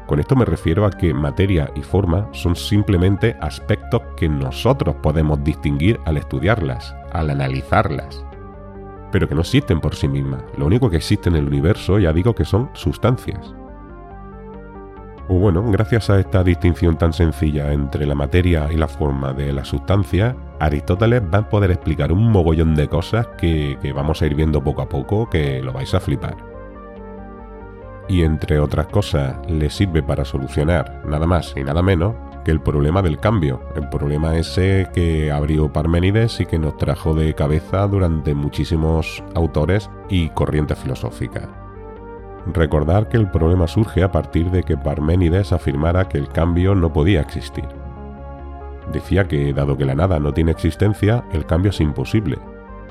Con 0.07 0.19
esto 0.19 0.35
me 0.35 0.45
refiero 0.45 0.85
a 0.85 0.91
que 0.91 1.13
materia 1.13 1.71
y 1.75 1.81
forma 1.81 2.27
son 2.33 2.55
simplemente 2.55 3.37
aspectos 3.39 4.01
que 4.17 4.27
nosotros 4.27 4.95
podemos 5.01 5.43
distinguir 5.43 5.99
al 6.05 6.17
estudiarlas, 6.17 6.95
al 7.13 7.29
analizarlas, 7.29 8.25
pero 9.11 9.27
que 9.27 9.35
no 9.35 9.41
existen 9.41 9.79
por 9.79 9.95
sí 9.95 10.07
mismas. 10.07 10.43
Lo 10.57 10.65
único 10.65 10.89
que 10.89 10.97
existe 10.97 11.29
en 11.29 11.35
el 11.35 11.47
universo, 11.47 11.99
ya 11.99 12.11
digo 12.11 12.35
que 12.35 12.45
son 12.45 12.69
sustancias. 12.73 13.53
O 15.29 15.35
bueno, 15.35 15.63
gracias 15.71 16.09
a 16.09 16.19
esta 16.19 16.43
distinción 16.43 16.97
tan 16.97 17.13
sencilla 17.13 17.71
entre 17.71 18.05
la 18.05 18.15
materia 18.15 18.67
y 18.69 18.75
la 18.75 18.89
forma 18.89 19.31
de 19.31 19.53
la 19.53 19.63
sustancia, 19.63 20.35
Aristóteles 20.61 21.23
va 21.23 21.39
a 21.39 21.49
poder 21.49 21.71
explicar 21.71 22.11
un 22.11 22.31
mogollón 22.31 22.75
de 22.75 22.87
cosas 22.87 23.27
que, 23.35 23.77
vamos 23.95 24.21
a 24.21 24.27
ir 24.27 24.35
viendo 24.35 24.63
poco 24.63 24.83
a 24.83 24.89
poco 24.89 25.27
que 25.27 25.59
lo 25.59 25.73
vais 25.73 25.91
a 25.95 25.99
flipar. 25.99 26.37
Y 28.07 28.21
entre 28.21 28.59
otras 28.59 28.85
cosas, 28.85 29.37
le 29.49 29.71
sirve 29.71 30.03
para 30.03 30.23
solucionar 30.23 31.01
nada 31.03 31.25
más 31.25 31.55
y 31.57 31.63
nada 31.63 31.81
menos 31.81 32.13
que 32.45 32.51
el 32.51 32.61
problema 32.61 33.01
del 33.01 33.17
cambio, 33.17 33.63
el 33.75 33.89
problema 33.89 34.35
ese 34.35 34.87
que 34.93 35.31
abrió 35.31 35.73
Parménides 35.73 36.39
y 36.41 36.45
que 36.45 36.59
nos 36.59 36.77
trajo 36.77 37.15
de 37.15 37.33
cabeza 37.33 37.87
durante 37.87 38.35
muchísimos 38.35 39.23
autores 39.33 39.89
y 40.09 40.29
corrientes 40.29 40.77
filosóficas. 40.77 41.49
Recordar 42.53 43.09
que 43.09 43.17
el 43.17 43.31
problema 43.31 43.67
surge 43.67 44.03
a 44.03 44.11
partir 44.11 44.51
de 44.51 44.61
que 44.61 44.77
Parménides 44.77 45.53
afirmara 45.53 46.07
que 46.07 46.19
el 46.19 46.27
cambio 46.27 46.75
no 46.75 46.93
podía 46.93 47.21
existir. 47.21 47.80
Decía 48.91 49.27
que, 49.27 49.53
dado 49.53 49.77
que 49.77 49.85
la 49.85 49.95
nada 49.95 50.19
no 50.19 50.33
tiene 50.33 50.51
existencia, 50.51 51.23
el 51.31 51.45
cambio 51.45 51.69
es 51.69 51.79
imposible, 51.79 52.39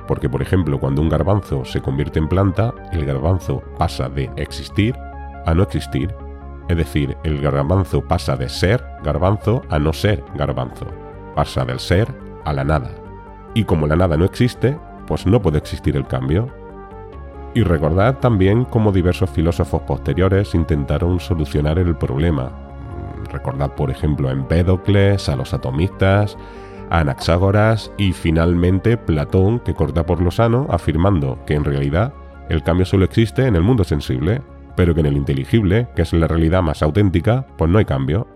porque 0.07 0.29
por 0.29 0.43
ejemplo 0.43 0.79
cuando 0.79 1.03
un 1.03 1.09
garbanzo 1.09 1.65
se 1.65 1.81
convierte 1.81 2.19
en 2.19 2.29
planta, 2.29 2.75
el 2.93 3.05
garbanzo 3.05 3.63
pasa 3.79 4.09
de 4.09 4.31
existir 4.37 4.97
a 5.47 5.55
no 5.55 5.63
existir, 5.63 6.15
es 6.69 6.77
decir, 6.77 7.17
el 7.25 7.41
garbanzo 7.41 8.03
pasa 8.03 8.37
de 8.37 8.49
ser 8.49 8.85
garbanzo 9.03 9.63
a 9.69 9.79
no 9.79 9.93
ser 9.93 10.23
garbanzo, 10.37 10.87
pasa 11.35 11.65
del 11.65 11.81
ser 11.81 12.15
a 12.45 12.53
la 12.53 12.65
nada. 12.65 12.91
Y 13.55 13.65
como 13.65 13.87
la 13.87 13.97
nada 13.97 14.17
no 14.17 14.25
existe, 14.25 14.79
pues 15.07 15.27
no 15.27 15.43
puede 15.43 15.59
existir 15.59 15.97
el 15.97 16.07
cambio, 16.07 16.49
y 17.53 17.63
recordad 17.63 18.19
también 18.19 18.65
cómo 18.65 18.93
diversos 18.93 19.29
filósofos 19.31 19.83
posteriores 19.83 20.55
intentaron 20.55 21.19
solucionar 21.19 21.81
el 21.81 21.97
problema. 21.97 22.70
Recordad, 23.33 23.75
por 23.75 23.91
ejemplo, 23.91 24.29
a 24.29 24.33
Empédocles, 24.33 25.29
a 25.29 25.37
los 25.37 25.55
atomistas, 25.55 26.37
a 26.91 27.01
Anaxágoras 27.01 27.93
y 27.97 28.13
finalmente 28.13 28.97
Platón, 28.97 29.61
que 29.61 29.75
corta 29.75 30.05
por 30.05 30.21
lo 30.21 30.31
sano, 30.31 30.67
afirmando 30.71 31.39
que 31.47 31.55
en 31.55 31.65
realidad 31.65 32.13
el 32.49 32.63
cambio 32.63 32.85
solo 32.85 33.05
existe 33.05 33.47
en 33.47 33.55
el 33.55 33.63
mundo 33.63 33.85
sensible, 33.85 34.43
pero 34.77 34.95
que 34.95 35.01
en 35.01 35.07
el 35.07 35.17
inteligible, 35.17 35.89
que 35.95 36.03
es 36.03 36.13
la 36.13 36.27
realidad 36.27 36.63
más 36.63 36.83
auténtica, 36.83 37.47
pues 37.57 37.71
no 37.71 37.79
hay 37.79 37.85
cambio. 37.85 38.27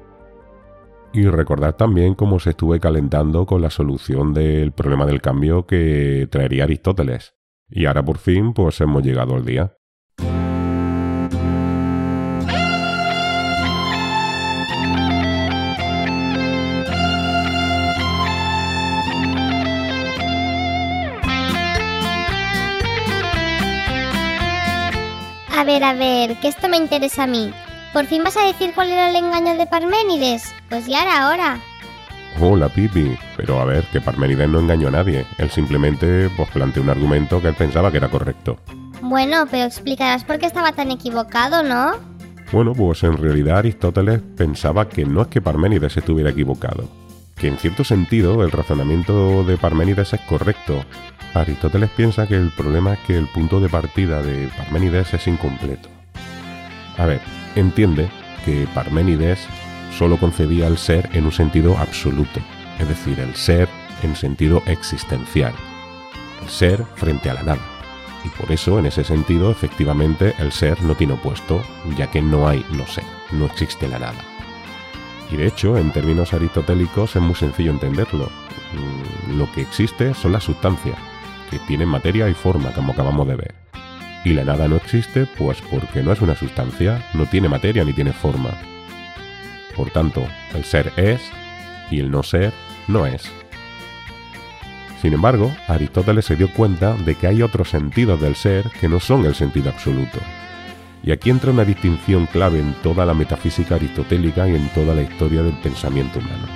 Y 1.12 1.26
recordad 1.26 1.74
también 1.76 2.14
cómo 2.14 2.38
se 2.38 2.50
estuve 2.50 2.80
calentando 2.80 3.46
con 3.46 3.62
la 3.62 3.70
solución 3.70 4.34
del 4.34 4.72
problema 4.72 5.06
del 5.06 5.20
cambio 5.20 5.66
que 5.66 6.28
traería 6.30 6.64
Aristóteles. 6.64 7.34
Y 7.68 7.86
ahora 7.86 8.04
por 8.04 8.18
fin 8.18 8.52
pues 8.52 8.80
hemos 8.80 9.02
llegado 9.02 9.34
al 9.34 9.44
día. 9.44 9.76
A 25.56 25.62
ver, 25.62 25.84
a 25.84 25.94
ver, 25.94 26.36
que 26.40 26.48
esto 26.48 26.68
me 26.68 26.76
interesa 26.76 27.24
a 27.24 27.26
mí. 27.28 27.52
¿Por 27.92 28.06
fin 28.06 28.24
vas 28.24 28.36
a 28.36 28.44
decir 28.44 28.72
cuál 28.74 28.90
era 28.90 29.10
el 29.10 29.16
engaño 29.16 29.56
de 29.56 29.66
Parménides? 29.66 30.52
Pues 30.68 30.86
ya 30.86 31.04
era 31.04 31.28
hora. 31.28 31.60
Hola 32.40 32.68
Pipi, 32.68 33.16
pero 33.36 33.60
a 33.60 33.64
ver, 33.64 33.84
que 33.92 34.00
Parménides 34.00 34.48
no 34.48 34.58
engañó 34.58 34.88
a 34.88 34.90
nadie. 34.90 35.24
Él 35.38 35.50
simplemente 35.50 36.28
pues, 36.36 36.50
planteó 36.50 36.82
un 36.82 36.90
argumento 36.90 37.40
que 37.40 37.48
él 37.48 37.54
pensaba 37.54 37.92
que 37.92 37.98
era 37.98 38.08
correcto. 38.08 38.58
Bueno, 39.00 39.46
pero 39.48 39.64
explicarás 39.64 40.24
por 40.24 40.40
qué 40.40 40.46
estaba 40.46 40.72
tan 40.72 40.90
equivocado, 40.90 41.62
¿no? 41.62 41.92
Bueno, 42.50 42.72
pues 42.72 43.04
en 43.04 43.16
realidad 43.16 43.58
Aristóteles 43.58 44.20
pensaba 44.36 44.88
que 44.88 45.04
no 45.04 45.22
es 45.22 45.28
que 45.28 45.40
Parménides 45.40 45.96
estuviera 45.96 46.30
equivocado, 46.30 46.88
que 47.36 47.48
en 47.48 47.58
cierto 47.58 47.84
sentido 47.84 48.44
el 48.44 48.50
razonamiento 48.50 49.44
de 49.44 49.56
Parménides 49.56 50.12
es 50.12 50.20
correcto. 50.22 50.84
Aristóteles 51.34 51.90
piensa 51.90 52.26
que 52.26 52.36
el 52.36 52.50
problema 52.50 52.94
es 52.94 53.00
que 53.00 53.16
el 53.16 53.26
punto 53.26 53.60
de 53.60 53.68
partida 53.68 54.22
de 54.22 54.48
Parménides 54.56 55.14
es 55.14 55.26
incompleto. 55.26 55.88
A 56.96 57.06
ver, 57.06 57.20
entiende 57.56 58.08
que 58.44 58.68
Parménides 58.74 59.46
solo 59.98 60.16
concebía 60.16 60.66
el 60.66 60.78
ser 60.78 61.08
en 61.12 61.24
un 61.24 61.32
sentido 61.32 61.76
absoluto, 61.78 62.40
es 62.78 62.88
decir, 62.88 63.18
el 63.20 63.34
ser 63.34 63.68
en 64.02 64.14
sentido 64.16 64.62
existencial, 64.66 65.54
el 66.42 66.48
ser 66.48 66.84
frente 66.96 67.30
a 67.30 67.34
la 67.34 67.42
nada. 67.42 67.62
Y 68.24 68.28
por 68.28 68.50
eso, 68.52 68.78
en 68.78 68.86
ese 68.86 69.04
sentido, 69.04 69.50
efectivamente, 69.50 70.34
el 70.38 70.52
ser 70.52 70.82
no 70.82 70.94
tiene 70.94 71.14
opuesto, 71.14 71.62
ya 71.96 72.10
que 72.10 72.22
no 72.22 72.48
hay 72.48 72.64
no 72.70 72.86
ser, 72.86 73.04
no 73.32 73.46
existe 73.46 73.86
la 73.88 73.98
nada. 73.98 74.33
Y 75.34 75.36
de 75.36 75.48
hecho, 75.48 75.76
en 75.76 75.90
términos 75.90 76.32
aristotélicos 76.32 77.16
es 77.16 77.20
muy 77.20 77.34
sencillo 77.34 77.72
entenderlo. 77.72 78.30
Mm, 78.72 79.36
lo 79.36 79.50
que 79.50 79.62
existe 79.62 80.14
son 80.14 80.30
las 80.30 80.44
sustancias, 80.44 80.96
que 81.50 81.58
tienen 81.58 81.88
materia 81.88 82.28
y 82.28 82.34
forma, 82.34 82.70
como 82.70 82.92
acabamos 82.92 83.26
de 83.26 83.34
ver. 83.34 83.54
Y 84.24 84.30
la 84.34 84.44
nada 84.44 84.68
no 84.68 84.76
existe, 84.76 85.26
pues 85.36 85.60
porque 85.72 86.04
no 86.04 86.12
es 86.12 86.20
una 86.20 86.36
sustancia, 86.36 87.04
no 87.14 87.26
tiene 87.26 87.48
materia 87.48 87.84
ni 87.84 87.92
tiene 87.92 88.12
forma, 88.12 88.50
por 89.74 89.90
tanto, 89.90 90.24
el 90.54 90.62
ser 90.62 90.92
es 90.96 91.20
y 91.90 91.98
el 91.98 92.12
no 92.12 92.22
ser 92.22 92.52
no 92.86 93.04
es. 93.04 93.28
Sin 95.02 95.14
embargo, 95.14 95.52
Aristóteles 95.66 96.26
se 96.26 96.36
dio 96.36 96.48
cuenta 96.48 96.94
de 96.94 97.16
que 97.16 97.26
hay 97.26 97.42
otros 97.42 97.70
sentidos 97.70 98.20
del 98.20 98.36
ser 98.36 98.70
que 98.80 98.88
no 98.88 99.00
son 99.00 99.26
el 99.26 99.34
sentido 99.34 99.70
absoluto. 99.70 100.20
Y 101.06 101.12
aquí 101.12 101.28
entra 101.28 101.50
una 101.50 101.64
distinción 101.64 102.24
clave 102.26 102.60
en 102.60 102.72
toda 102.82 103.04
la 103.04 103.12
metafísica 103.12 103.74
aristotélica 103.74 104.48
y 104.48 104.54
en 104.54 104.68
toda 104.70 104.94
la 104.94 105.02
historia 105.02 105.42
del 105.42 105.52
pensamiento 105.58 106.18
humano, 106.18 106.46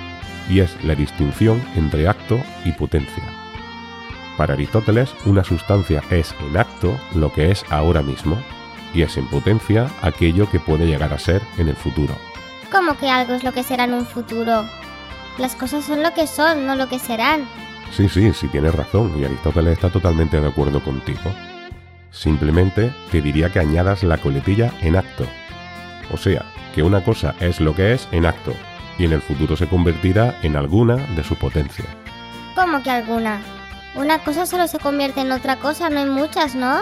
y 0.49 0.59
es 0.59 0.75
la 0.83 0.95
distinción 0.95 1.61
entre 1.75 2.07
acto 2.07 2.41
y 2.65 2.71
potencia. 2.71 3.23
Para 4.37 4.53
Aristóteles, 4.53 5.13
una 5.25 5.43
sustancia 5.43 6.01
es 6.09 6.33
en 6.39 6.57
acto 6.57 6.99
lo 7.13 7.31
que 7.31 7.51
es 7.51 7.63
ahora 7.69 8.01
mismo, 8.01 8.37
y 8.91 9.03
es 9.03 9.17
en 9.17 9.27
potencia 9.27 9.87
aquello 10.01 10.49
que 10.49 10.59
puede 10.59 10.87
llegar 10.87 11.13
a 11.13 11.19
ser 11.19 11.43
en 11.59 11.67
el 11.67 11.75
futuro. 11.75 12.15
¿Cómo 12.71 12.97
que 12.97 13.09
algo 13.09 13.33
es 13.35 13.43
lo 13.43 13.51
que 13.51 13.61
será 13.61 13.83
en 13.83 13.93
un 13.93 14.05
futuro? 14.05 14.65
Las 15.37 15.55
cosas 15.55 15.85
son 15.85 16.01
lo 16.01 16.13
que 16.15 16.25
son, 16.25 16.65
no 16.65 16.75
lo 16.75 16.89
que 16.89 16.97
serán. 16.97 17.47
Sí, 17.91 18.09
sí, 18.09 18.33
sí 18.33 18.47
tienes 18.47 18.73
razón, 18.73 19.13
y 19.19 19.25
Aristóteles 19.25 19.73
está 19.73 19.91
totalmente 19.91 20.41
de 20.41 20.47
acuerdo 20.47 20.83
contigo. 20.83 21.31
Simplemente 22.11 22.91
te 23.11 23.21
diría 23.21 23.51
que 23.51 23.59
añadas 23.59 24.03
la 24.03 24.17
coletilla 24.17 24.71
en 24.81 24.95
acto. 24.95 25.25
O 26.11 26.17
sea, 26.17 26.45
que 26.73 26.83
una 26.83 27.03
cosa 27.03 27.35
es 27.39 27.59
lo 27.59 27.75
que 27.75 27.93
es 27.93 28.07
en 28.11 28.25
acto, 28.25 28.53
y 28.97 29.05
en 29.05 29.13
el 29.13 29.21
futuro 29.21 29.55
se 29.55 29.67
convertirá 29.67 30.39
en 30.43 30.55
alguna 30.55 30.95
de 30.95 31.23
su 31.23 31.35
potencia. 31.35 31.85
¿Cómo 32.55 32.81
que 32.83 32.89
alguna? 32.89 33.41
Una 33.95 34.19
cosa 34.19 34.45
solo 34.45 34.67
se 34.67 34.79
convierte 34.79 35.21
en 35.21 35.31
otra 35.31 35.57
cosa, 35.57 35.89
no 35.89 35.99
hay 35.99 36.09
muchas, 36.09 36.55
¿no? 36.55 36.79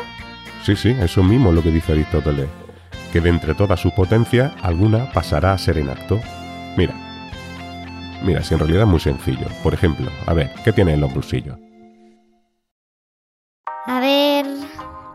Sí, 0.64 0.76
sí, 0.76 0.96
eso 1.00 1.24
mismo 1.24 1.50
es 1.50 1.56
lo 1.56 1.64
que 1.64 1.72
dice 1.72 1.92
Aristóteles 1.92 2.48
que 3.12 3.22
de 3.22 3.30
entre 3.30 3.54
todas 3.54 3.80
sus 3.80 3.94
potencias, 3.94 4.52
alguna 4.62 5.12
pasará 5.12 5.54
a 5.54 5.58
ser 5.58 5.78
en 5.78 5.90
acto. 5.90 6.20
Mira. 6.76 6.94
Mira, 8.24 8.44
si 8.44 8.54
en 8.54 8.60
realidad 8.60 8.84
es 8.84 8.88
muy 8.88 9.00
sencillo. 9.00 9.48
Por 9.64 9.74
ejemplo, 9.74 10.10
a 10.26 10.34
ver, 10.34 10.52
¿qué 10.64 10.74
tiene 10.74 10.94
en 10.94 11.02
los 11.02 11.14
bolsillos? 11.14 11.58
A 13.86 14.00
ver... 14.00 14.37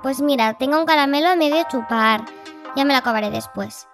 Pues 0.03 0.21
mira, 0.21 0.55
tengo 0.55 0.81
un 0.81 0.85
caramelo 0.85 1.29
a 1.29 1.37
medio 1.37 1.63
chupar. 1.71 2.25
Ya 2.75 2.85
me 2.85 2.93
lo 2.93 2.99
acabaré 2.99 3.31
después. 3.31 3.87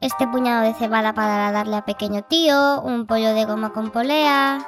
Este 0.00 0.26
puñado 0.26 0.62
de 0.62 0.72
cebada 0.72 1.12
para 1.12 1.52
darle 1.52 1.76
a 1.76 1.84
pequeño 1.84 2.22
tío, 2.22 2.80
un 2.80 3.06
pollo 3.06 3.34
de 3.34 3.44
goma 3.44 3.70
con 3.70 3.90
polea... 3.90 4.58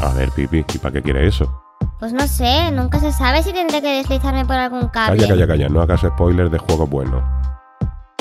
A 0.00 0.08
ver, 0.14 0.30
Pipi, 0.30 0.64
¿y 0.74 0.78
para 0.78 0.94
qué 0.94 1.02
quiere 1.02 1.26
eso? 1.26 1.62
Pues 1.98 2.14
no 2.14 2.26
sé, 2.26 2.70
nunca 2.72 2.98
se 2.98 3.12
sabe 3.12 3.42
si 3.42 3.52
tendré 3.52 3.82
que 3.82 3.98
deslizarme 3.98 4.46
por 4.46 4.56
algún 4.56 4.88
cable. 4.88 5.18
Calla, 5.18 5.28
calla, 5.34 5.46
calla, 5.46 5.68
no 5.68 5.82
hagas 5.82 6.00
spoilers 6.00 6.50
de 6.50 6.58
juego 6.58 6.86
bueno. 6.86 7.22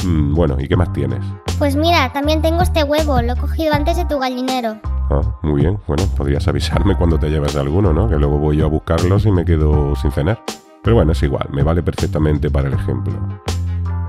Mm, 0.04 0.34
bueno, 0.34 0.58
¿y 0.60 0.68
qué 0.68 0.76
más 0.76 0.92
tienes? 0.92 1.24
Pues 1.58 1.78
mira, 1.78 2.12
también 2.12 2.42
tengo 2.42 2.62
este 2.62 2.84
huevo, 2.84 3.22
lo 3.22 3.34
he 3.34 3.38
cogido 3.38 3.74
antes 3.74 3.96
de 3.96 4.06
tu 4.06 4.20
gallinero. 4.20 4.78
Ah, 5.10 5.22
muy 5.42 5.62
bien. 5.62 5.80
Bueno, 5.88 6.04
podrías 6.18 6.48
avisarme 6.50 6.98
cuando 6.98 7.18
te 7.18 7.30
lleves 7.30 7.56
alguno, 7.56 7.94
¿no? 7.94 8.10
Que 8.10 8.18
luego 8.18 8.38
voy 8.38 8.58
yo 8.58 8.66
a 8.66 8.70
buscarlos 8.70 9.26
y 9.26 9.32
me 9.32 9.46
quedo 9.46 9.96
sin 9.96 10.12
cenar. 10.12 10.40
Pero 10.84 10.96
bueno, 10.96 11.14
es 11.14 11.24
igual, 11.24 11.48
me 11.52 11.64
vale 11.64 11.82
perfectamente 11.82 12.52
para 12.52 12.68
el 12.68 12.74
ejemplo. 12.74 13.14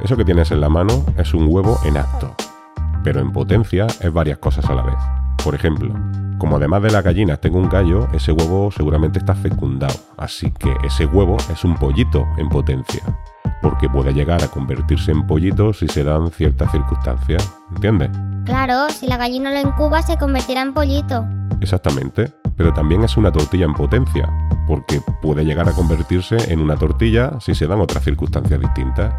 Eso 0.03 0.17
que 0.17 0.25
tienes 0.25 0.51
en 0.51 0.61
la 0.61 0.69
mano 0.69 1.05
es 1.17 1.33
un 1.33 1.47
huevo 1.49 1.79
en 1.85 1.97
acto. 1.97 2.35
pero 3.05 3.21
en 3.21 3.31
potencia 3.33 3.87
es 4.01 4.13
varias 4.13 4.39
cosas 4.39 4.65
a 4.71 4.75
la 4.75 4.83
vez. 4.83 4.97
Por 5.45 5.55
ejemplo, 5.55 5.95
como 6.39 6.57
además 6.57 6.83
de 6.83 6.91
la 6.91 7.03
gallina 7.03 7.37
tengo 7.37 7.59
un 7.59 7.69
gallo, 7.69 8.09
ese 8.15 8.33
huevo 8.33 8.71
seguramente 8.73 9.19
está 9.19 9.35
fecundado, 9.35 9.95
así 10.17 10.51
que 10.51 10.75
ese 10.85 11.05
huevo 11.05 11.37
es 11.53 11.65
un 11.65 11.75
pollito 11.77 12.27
en 12.39 12.49
potencia, 12.49 13.03
porque 13.61 13.91
puede 13.91 14.15
llegar 14.15 14.43
a 14.43 14.49
convertirse 14.49 15.13
en 15.13 15.27
pollito 15.27 15.75
si 15.75 15.87
se 15.87 16.03
dan 16.03 16.31
ciertas 16.31 16.73
circunstancias, 16.73 17.53
¿entiendes? 17.75 18.11
Claro, 18.47 18.89
si 18.89 19.07
la 19.07 19.19
gallina 19.19 19.53
lo 19.53 19.61
incuba 19.69 20.01
se 20.03 20.17
convertirá 20.17 20.63
en 20.63 20.73
pollito. 20.73 21.27
Exactamente, 21.61 22.33
pero 22.57 22.73
también 22.73 23.05
es 23.05 23.19
una 23.19 23.31
tortilla 23.31 23.67
en 23.67 23.75
potencia, 23.75 24.29
porque 24.67 25.01
puede 25.23 25.45
llegar 25.45 25.69
a 25.69 25.73
convertirse 25.73 26.53
en 26.53 26.61
una 26.61 26.77
tortilla 26.77 27.39
si 27.41 27.55
se 27.55 27.67
dan 27.67 27.81
otras 27.81 28.05
circunstancias 28.05 28.61
distintas. 28.61 29.15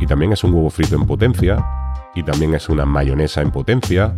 Y 0.00 0.06
también 0.06 0.32
es 0.32 0.44
un 0.44 0.54
huevo 0.54 0.70
frito 0.70 0.96
en 0.96 1.06
potencia, 1.06 1.64
y 2.14 2.22
también 2.22 2.54
es 2.54 2.68
una 2.68 2.84
mayonesa 2.84 3.42
en 3.42 3.50
potencia, 3.50 4.14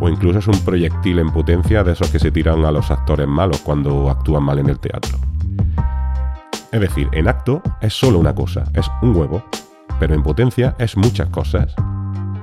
o 0.00 0.08
incluso 0.08 0.38
es 0.38 0.48
un 0.48 0.58
proyectil 0.64 1.18
en 1.18 1.30
potencia 1.30 1.82
de 1.84 1.92
esos 1.92 2.10
que 2.10 2.18
se 2.18 2.30
tiran 2.30 2.64
a 2.64 2.70
los 2.70 2.90
actores 2.90 3.28
malos 3.28 3.60
cuando 3.60 4.10
actúan 4.10 4.42
mal 4.42 4.58
en 4.58 4.68
el 4.68 4.78
teatro. 4.78 5.18
Es 6.70 6.80
decir, 6.80 7.08
en 7.12 7.28
acto 7.28 7.62
es 7.80 7.94
solo 7.94 8.18
una 8.18 8.34
cosa, 8.34 8.64
es 8.74 8.90
un 9.02 9.16
huevo, 9.16 9.42
pero 9.98 10.14
en 10.14 10.22
potencia 10.22 10.74
es 10.78 10.96
muchas 10.96 11.28
cosas. 11.28 11.74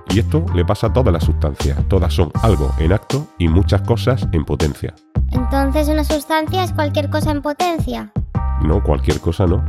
Y 0.10 0.20
esto 0.20 0.46
le 0.54 0.64
pasa 0.64 0.88
a 0.88 0.94
todas 0.94 1.12
las 1.12 1.24
sustancias, 1.24 1.78
todas 1.88 2.14
son 2.14 2.32
algo 2.42 2.72
en 2.80 2.94
acto 2.94 3.28
y 3.38 3.48
muchas 3.48 3.82
cosas 3.82 4.28
en 4.32 4.46
potencia. 4.46 4.94
Entonces 5.32 5.90
una 5.90 6.04
sustancia 6.04 6.64
es 6.64 6.72
cualquier 6.74 7.10
cosa 7.10 7.32
en 7.32 7.42
potencia. 7.42 8.12
No, 8.62 8.82
cualquier 8.84 9.20
cosa 9.20 9.46
no. 9.46 9.64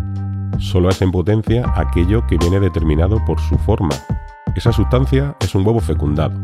Solo 0.58 0.88
es 0.88 1.02
en 1.02 1.10
potencia 1.10 1.64
aquello 1.74 2.26
que 2.26 2.38
viene 2.38 2.60
determinado 2.60 3.22
por 3.24 3.40
su 3.40 3.58
forma. 3.58 3.94
Esa 4.54 4.72
sustancia 4.72 5.36
es 5.40 5.54
un 5.54 5.66
huevo 5.66 5.80
fecundado. 5.80 6.38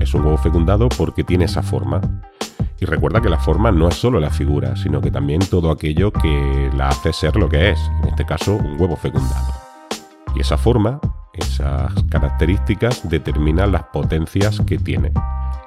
Es 0.00 0.12
un 0.14 0.24
huevo 0.24 0.36
fecundado 0.38 0.88
porque 0.88 1.22
tiene 1.22 1.44
esa 1.44 1.62
forma. 1.62 2.00
Y 2.80 2.84
recuerda 2.84 3.20
que 3.20 3.28
la 3.28 3.38
forma 3.38 3.70
no 3.70 3.88
es 3.88 3.94
solo 3.94 4.20
la 4.20 4.30
figura, 4.30 4.76
sino 4.76 5.00
que 5.00 5.10
también 5.10 5.40
todo 5.40 5.70
aquello 5.70 6.12
que 6.12 6.70
la 6.76 6.88
hace 6.88 7.12
ser 7.12 7.36
lo 7.36 7.48
que 7.48 7.70
es, 7.70 7.78
en 8.02 8.08
este 8.08 8.26
caso 8.26 8.54
un 8.54 8.78
huevo 8.78 8.96
fecundado. 8.96 9.54
Y 10.34 10.40
esa 10.40 10.58
forma, 10.58 11.00
esas 11.36 11.92
características 12.10 13.08
determinan 13.08 13.72
las 13.72 13.84
potencias 13.84 14.60
que 14.66 14.78
tiene. 14.78 15.12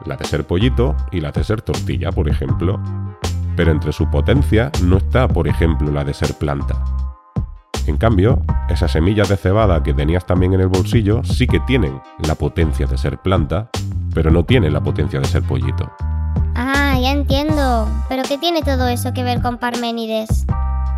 La 0.05 0.15
de 0.15 0.25
ser 0.25 0.45
pollito 0.45 0.95
y 1.11 1.21
la 1.21 1.31
de 1.31 1.43
ser 1.43 1.61
tortilla, 1.61 2.11
por 2.11 2.29
ejemplo. 2.29 2.79
Pero 3.55 3.71
entre 3.71 3.91
su 3.91 4.09
potencia 4.09 4.71
no 4.83 4.97
está, 4.97 5.27
por 5.27 5.47
ejemplo, 5.47 5.91
la 5.91 6.03
de 6.03 6.13
ser 6.13 6.33
planta. 6.35 6.83
En 7.87 7.97
cambio, 7.97 8.41
esas 8.69 8.91
semillas 8.91 9.29
de 9.29 9.37
cebada 9.37 9.81
que 9.81 9.93
tenías 9.93 10.25
también 10.25 10.53
en 10.53 10.61
el 10.61 10.67
bolsillo 10.67 11.23
sí 11.23 11.47
que 11.47 11.59
tienen 11.61 11.99
la 12.19 12.35
potencia 12.35 12.85
de 12.85 12.97
ser 12.97 13.17
planta, 13.17 13.69
pero 14.13 14.29
no 14.29 14.43
tienen 14.43 14.73
la 14.73 14.81
potencia 14.81 15.19
de 15.19 15.25
ser 15.25 15.41
pollito. 15.43 15.91
Ah, 16.55 16.97
ya 17.01 17.11
entiendo. 17.11 17.87
¿Pero 18.07 18.23
qué 18.27 18.37
tiene 18.37 18.61
todo 18.61 18.87
eso 18.87 19.13
que 19.13 19.23
ver 19.23 19.41
con 19.41 19.57
Parménides? 19.57 20.45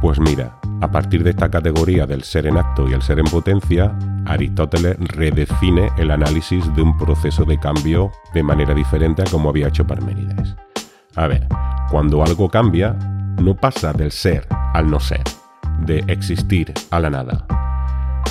Pues 0.02 0.20
mira, 0.20 0.58
a 0.82 0.90
partir 0.90 1.24
de 1.24 1.30
esta 1.30 1.52
categoría 1.52 2.08
del 2.08 2.24
ser 2.24 2.48
en 2.48 2.58
acto 2.58 2.90
y 2.90 2.94
el 2.94 3.04
ser 3.04 3.20
en 3.20 3.26
potencia, 3.26 3.96
Aristóteles 4.26 4.98
redefine 5.00 5.92
el 5.98 6.10
análisis 6.10 6.66
de 6.76 6.82
un 6.82 6.98
proceso 6.98 7.46
de 7.46 7.60
cambio 7.60 8.12
de 8.34 8.42
manera 8.42 8.74
diferente 8.74 9.22
a 9.22 9.26
como 9.26 9.50
había 9.50 9.68
hecho 9.68 9.86
Parménides. 9.86 10.56
A 11.16 11.28
ver, 11.28 11.48
cuando 11.92 12.24
algo 12.24 12.50
cambia, 12.50 12.94
no 13.40 13.56
pasa 13.56 13.94
del 13.94 14.12
ser 14.12 14.48
al 14.74 14.90
no 14.90 15.00
ser, 15.00 15.24
de 15.82 16.00
existir 16.08 16.74
a 16.90 17.00
la 17.00 17.12
nada, 17.12 17.46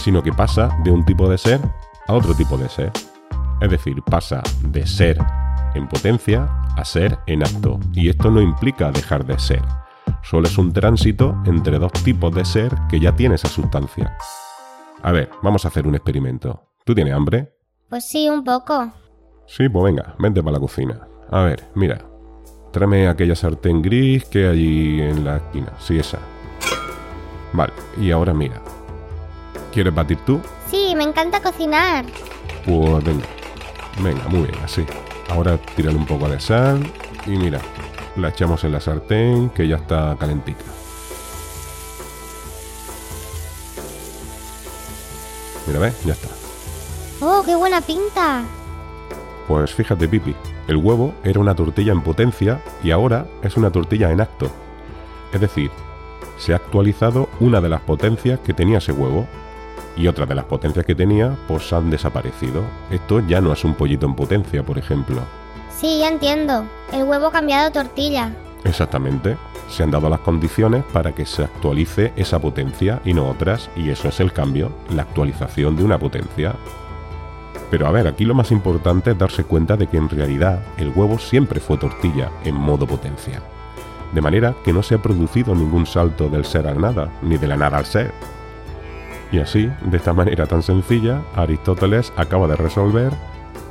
sino 0.03 0.25
que 0.25 0.33
pasa 0.33 0.71
de 0.83 0.91
un 0.91 1.05
tipo 1.05 1.29
de 1.29 1.39
ser 1.39 1.61
a 2.09 2.15
otro 2.15 2.35
tipo 2.35 2.59
de 2.59 2.69
ser. 2.69 2.91
Es 3.61 3.71
decir, 3.71 4.03
pasa 4.03 4.43
de 4.63 4.87
ser 4.89 5.19
en 5.75 5.87
potencia 5.87 6.49
a 6.77 6.85
ser 6.85 7.17
en 7.27 7.45
acto. 7.45 7.79
Y 7.93 8.09
esto 8.09 8.29
no 8.31 8.41
implica 8.41 8.91
dejar 8.91 9.25
de 9.25 9.39
ser. 9.39 9.63
Solo 10.23 10.47
es 10.47 10.59
un 10.59 10.73
tránsito 10.73 11.37
entre 11.47 11.79
dos 11.79 11.93
tipos 11.93 12.35
de 12.35 12.45
ser 12.45 12.75
que 12.89 13.01
ya 13.01 13.15
tiene 13.15 13.35
esa 13.37 13.49
sustancia. 13.49 14.17
A 15.03 15.13
ver, 15.13 15.31
vamos 15.43 15.65
a 15.65 15.69
hacer 15.69 15.87
un 15.87 15.95
experimento. 15.95 16.63
¿Tú 16.85 16.95
tienes 16.95 17.15
hambre? 17.15 17.55
Pues 17.89 18.09
sí, 18.09 18.29
un 18.29 18.45
poco. 18.45 18.93
Sí, 19.47 19.69
pues 19.69 19.85
venga, 19.85 20.15
vente 20.19 20.43
para 20.43 20.55
la 20.55 20.61
cocina. 20.61 21.09
A 21.31 21.43
ver, 21.43 21.69
mira. 21.75 22.05
Tráeme 22.73 23.09
aquella 23.09 23.35
sartén 23.35 23.83
gris 23.83 24.25
que 24.27 24.47
hay 24.47 24.53
allí 24.53 25.03
en 25.03 25.25
la 25.25 25.39
esquina. 25.39 25.73
Sí, 25.79 25.99
esa. 25.99 26.19
Vale, 27.53 27.73
y 28.01 28.11
ahora 28.13 28.33
mira. 28.33 28.61
¿Quieres 29.73 29.95
batir 29.95 30.19
tú? 30.25 30.41
Sí, 30.69 30.95
me 30.97 31.05
encanta 31.05 31.41
cocinar. 31.43 32.05
Pues 32.65 33.05
venga. 33.05 33.27
Venga, 34.03 34.29
muy 34.29 34.43
bien, 34.43 34.59
así. 34.65 34.85
Ahora 35.31 35.59
tírale 35.59 35.97
un 35.97 36.07
poco 36.07 36.29
de 36.29 36.39
sal 36.41 36.81
y 37.27 37.31
mira, 37.31 37.61
la 38.21 38.29
echamos 38.29 38.63
en 38.65 38.73
la 38.73 38.81
sartén 38.81 39.51
que 39.51 39.67
ya 39.67 39.77
está 39.77 40.17
calentica. 40.19 40.65
Mira, 45.67 45.81
¿ves? 45.81 46.05
Ya 46.05 46.13
está. 46.13 46.29
¡Oh, 47.21 47.43
qué 47.45 47.55
buena 47.55 47.81
pinta! 47.81 48.43
Pues 49.47 49.75
fíjate, 49.75 50.09
Pipi, 50.09 50.35
el 50.69 50.77
huevo 50.77 51.15
era 51.25 51.41
una 51.41 51.55
tortilla 51.55 51.93
en 51.93 52.03
potencia 52.03 52.61
y 52.83 52.93
ahora 52.93 53.27
es 53.43 53.57
una 53.57 53.71
tortilla 53.71 54.11
en 54.11 54.21
acto. 54.21 54.51
Es 55.33 55.41
decir, 55.41 55.71
se 56.39 56.53
ha 56.53 56.57
actualizado 56.57 57.29
una 57.41 57.61
de 57.61 57.69
las 57.69 57.81
potencias 57.83 58.41
que 58.41 58.55
tenía 58.55 58.79
ese 58.79 58.93
huevo 58.93 59.27
y 59.97 60.07
otras 60.07 60.29
de 60.29 60.35
las 60.35 60.45
potencias 60.47 60.87
que 60.87 60.95
tenía 60.95 61.37
pues 61.47 61.73
han 61.73 61.91
desaparecido. 61.91 62.63
Esto 62.91 63.21
ya 63.27 63.41
no 63.41 63.53
es 63.53 63.65
un 63.65 63.75
pollito 63.75 64.07
en 64.07 64.15
potencia, 64.15 64.63
por 64.63 64.79
ejemplo. 64.79 65.21
Sí, 65.71 65.99
ya 66.01 66.09
entiendo. 66.09 66.67
El 66.93 67.05
huevo 67.05 67.31
cambiado 67.31 67.71
tortilla. 67.71 68.33
Exactamente. 68.65 69.37
Se 69.69 69.83
han 69.83 69.91
dado 69.91 70.11
las 70.11 70.21
condiciones 70.21 70.85
para 70.93 71.13
que 71.13 71.25
se 71.25 71.45
actualice 71.45 72.13
esa 72.17 72.39
potencia 72.41 73.01
y 73.05 73.15
no 73.15 73.29
otras, 73.29 73.71
y 73.77 73.91
eso 73.91 74.09
es 74.09 74.21
el 74.21 74.33
cambio, 74.33 74.73
la 74.91 75.03
actualización 75.03 75.77
de 75.77 75.85
una 75.85 75.99
potencia. 75.99 76.55
Pero 77.71 77.87
a 77.87 77.93
ver, 77.93 78.09
aquí 78.09 78.25
lo 78.25 78.35
más 78.35 78.51
importante 78.51 79.13
es 79.13 79.19
darse 79.19 79.45
cuenta 79.45 79.77
de 79.77 79.87
que 79.87 79.97
en 79.97 80.09
realidad 80.09 80.61
el 80.77 80.93
huevo 80.95 81.19
siempre 81.19 81.61
fue 81.61 81.79
tortilla 81.79 82.31
en 82.45 82.57
modo 82.57 82.87
potencia. 82.87 83.41
De 84.13 84.21
manera 84.21 84.57
que 84.65 84.73
no 84.73 84.83
se 84.83 84.97
ha 84.97 85.03
producido 85.03 85.55
ningún 85.55 85.87
salto 85.87 86.29
del 86.29 86.45
ser 86.45 86.67
al 86.67 86.81
nada, 86.81 87.11
ni 87.23 87.39
de 87.39 87.47
la 87.47 87.57
nada 87.57 87.79
al 87.79 87.87
ser. 87.87 88.13
Y 89.31 89.39
así, 89.39 89.71
de 89.83 89.97
esta 89.97 90.13
manera 90.13 90.47
tan 90.47 90.65
sencilla, 90.65 91.23
Aristóteles 91.37 92.13
acaba 92.17 92.49
de 92.49 92.57
resolver 92.57 93.13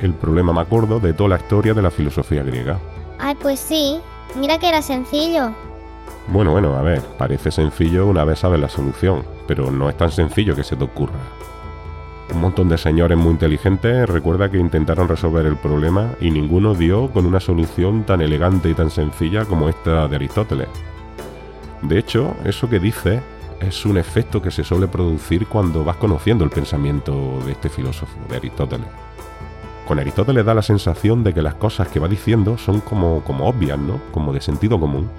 el 0.00 0.14
problema 0.14 0.52
más 0.52 0.68
gordo 0.68 1.00
de 1.00 1.12
toda 1.12 1.30
la 1.30 1.36
historia 1.36 1.74
de 1.74 1.82
la 1.82 1.90
filosofía 1.90 2.42
griega. 2.42 2.78
Ay, 3.18 3.36
pues 3.40 3.60
sí. 3.60 4.00
Mira 4.36 4.58
que 4.58 4.68
era 4.68 4.82
sencillo. 4.82 5.52
Bueno, 6.28 6.52
bueno, 6.52 6.76
a 6.76 6.82
ver, 6.82 7.02
parece 7.18 7.50
sencillo 7.50 8.06
una 8.06 8.24
vez 8.24 8.38
sabes 8.38 8.60
la 8.60 8.68
solución, 8.68 9.24
pero 9.46 9.70
no 9.70 9.88
es 9.88 9.96
tan 9.96 10.10
sencillo 10.10 10.54
que 10.54 10.64
se 10.64 10.76
te 10.76 10.84
ocurra. 10.84 11.18
Un 12.32 12.40
montón 12.40 12.68
de 12.68 12.78
señores 12.78 13.18
muy 13.18 13.32
inteligentes 13.32 14.08
recuerda 14.08 14.48
que 14.48 14.58
intentaron 14.58 15.08
resolver 15.08 15.44
el 15.46 15.56
problema 15.56 16.12
y 16.20 16.30
ninguno 16.30 16.74
dio 16.74 17.10
con 17.10 17.26
una 17.26 17.40
solución 17.40 18.04
tan 18.04 18.20
elegante 18.20 18.70
y 18.70 18.74
tan 18.74 18.90
sencilla 18.90 19.44
como 19.44 19.68
esta 19.68 20.06
de 20.06 20.16
Aristóteles. 20.16 20.68
De 21.82 21.98
hecho, 21.98 22.36
eso 22.44 22.68
que 22.68 22.78
dice 22.78 23.20
es 23.60 23.84
un 23.84 23.98
efecto 23.98 24.40
que 24.40 24.52
se 24.52 24.62
suele 24.62 24.86
producir 24.86 25.46
cuando 25.48 25.84
vas 25.84 25.96
conociendo 25.96 26.44
el 26.44 26.50
pensamiento 26.50 27.40
de 27.44 27.52
este 27.52 27.68
filósofo, 27.68 28.16
de 28.28 28.36
Aristóteles. 28.36 28.86
Con 29.90 29.98
Aristóteles 29.98 30.44
da 30.44 30.54
la 30.54 30.62
sensación 30.62 31.24
de 31.24 31.34
que 31.34 31.42
las 31.42 31.56
cosas 31.56 31.88
que 31.88 31.98
va 31.98 32.06
diciendo 32.06 32.56
son 32.56 32.78
como, 32.78 33.24
como 33.24 33.48
obvias, 33.48 33.76
¿no? 33.76 34.00
Como 34.12 34.32
de 34.32 34.40
sentido 34.40 34.78
común. 34.78 35.10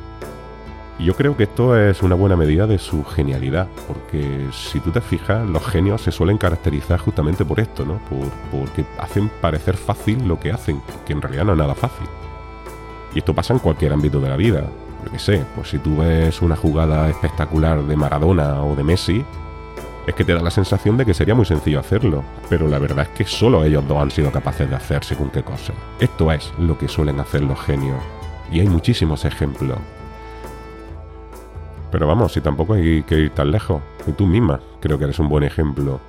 Y 0.97 1.03
yo 1.03 1.13
creo 1.13 1.35
que 1.35 1.43
esto 1.43 1.75
es 1.75 2.01
una 2.01 2.15
buena 2.15 2.37
medida 2.37 2.67
de 2.67 2.77
su 2.77 3.03
genialidad, 3.03 3.67
porque 3.85 4.47
si 4.53 4.79
tú 4.79 4.91
te 4.91 5.01
fijas, 5.01 5.45
los 5.45 5.67
genios 5.67 6.01
se 6.03 6.13
suelen 6.13 6.37
caracterizar 6.37 7.01
justamente 7.01 7.43
por 7.43 7.59
esto, 7.59 7.83
¿no? 7.85 7.99
Por, 8.09 8.29
porque 8.49 8.85
hacen 8.97 9.29
parecer 9.41 9.75
fácil 9.75 10.25
lo 10.25 10.39
que 10.39 10.53
hacen, 10.53 10.81
que 11.05 11.11
en 11.11 11.21
realidad 11.21 11.43
no 11.43 11.51
es 11.51 11.57
nada 11.57 11.75
fácil. 11.75 12.07
Y 13.13 13.19
esto 13.19 13.35
pasa 13.35 13.51
en 13.51 13.59
cualquier 13.59 13.91
ámbito 13.91 14.21
de 14.21 14.29
la 14.29 14.37
vida. 14.37 14.63
Yo 15.03 15.11
qué 15.11 15.19
sé, 15.19 15.45
pues 15.53 15.67
si 15.67 15.79
tú 15.79 15.97
ves 15.97 16.41
una 16.41 16.55
jugada 16.55 17.09
espectacular 17.09 17.83
de 17.83 17.97
Maradona 17.97 18.63
o 18.63 18.73
de 18.77 18.85
Messi, 18.85 19.25
es 20.07 20.15
que 20.15 20.23
te 20.23 20.33
da 20.33 20.41
la 20.41 20.51
sensación 20.51 20.97
de 20.97 21.05
que 21.05 21.13
sería 21.13 21.35
muy 21.35 21.45
sencillo 21.45 21.79
hacerlo, 21.79 22.23
pero 22.49 22.67
la 22.67 22.79
verdad 22.79 23.07
es 23.09 23.17
que 23.17 23.25
solo 23.25 23.63
ellos 23.63 23.87
dos 23.87 24.01
han 24.01 24.11
sido 24.11 24.31
capaces 24.31 24.69
de 24.69 24.75
hacer 24.75 25.03
según 25.03 25.29
qué 25.29 25.43
cosa. 25.43 25.73
Esto 25.99 26.31
es 26.31 26.51
lo 26.57 26.77
que 26.77 26.87
suelen 26.87 27.19
hacer 27.19 27.41
los 27.43 27.59
genios, 27.59 27.99
y 28.51 28.59
hay 28.59 28.67
muchísimos 28.67 29.25
ejemplos. 29.25 29.77
Pero 31.91 32.07
vamos, 32.07 32.33
si 32.33 32.41
tampoco 32.41 32.73
hay 32.73 33.03
que 33.03 33.19
ir 33.19 33.29
tan 33.31 33.51
lejos, 33.51 33.81
y 34.07 34.11
tú 34.13 34.25
misma 34.25 34.59
creo 34.79 34.97
que 34.97 35.05
eres 35.05 35.19
un 35.19 35.29
buen 35.29 35.43
ejemplo. 35.43 35.99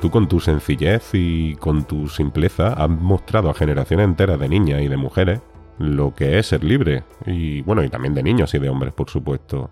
Tú 0.00 0.10
con 0.10 0.28
tu 0.28 0.38
sencillez 0.38 1.10
y 1.14 1.54
con 1.56 1.84
tu 1.84 2.08
simpleza 2.08 2.74
has 2.74 2.90
mostrado 2.90 3.48
a 3.48 3.54
generaciones 3.54 4.04
enteras 4.04 4.38
de 4.38 4.48
niñas 4.48 4.82
y 4.82 4.88
de 4.88 4.96
mujeres 4.96 5.40
lo 5.78 6.14
que 6.14 6.38
es 6.38 6.46
ser 6.46 6.62
libre, 6.62 7.04
y 7.26 7.62
bueno, 7.62 7.82
y 7.82 7.88
también 7.88 8.14
de 8.14 8.22
niños 8.22 8.54
y 8.54 8.58
de 8.58 8.68
hombres, 8.68 8.92
por 8.92 9.10
supuesto. 9.10 9.70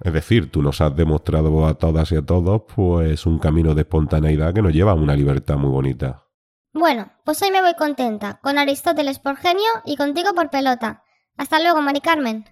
Es 0.00 0.12
decir, 0.12 0.50
tú 0.50 0.62
nos 0.62 0.80
has 0.80 0.94
demostrado 0.94 1.66
a 1.66 1.74
todas 1.74 2.12
y 2.12 2.16
a 2.16 2.22
todos 2.22 2.62
pues 2.74 3.26
un 3.26 3.38
camino 3.38 3.74
de 3.74 3.82
espontaneidad 3.82 4.54
que 4.54 4.62
nos 4.62 4.72
lleva 4.72 4.92
a 4.92 4.94
una 4.94 5.16
libertad 5.16 5.56
muy 5.56 5.70
bonita. 5.70 6.24
Bueno, 6.72 7.10
pues 7.24 7.42
hoy 7.42 7.50
me 7.50 7.62
voy 7.62 7.74
contenta, 7.74 8.38
con 8.40 8.58
Aristóteles 8.58 9.18
por 9.18 9.36
genio 9.36 9.70
y 9.84 9.96
contigo 9.96 10.34
por 10.34 10.50
pelota. 10.50 11.02
Hasta 11.36 11.60
luego, 11.60 11.80
Mari 11.82 12.00
Carmen. 12.00 12.44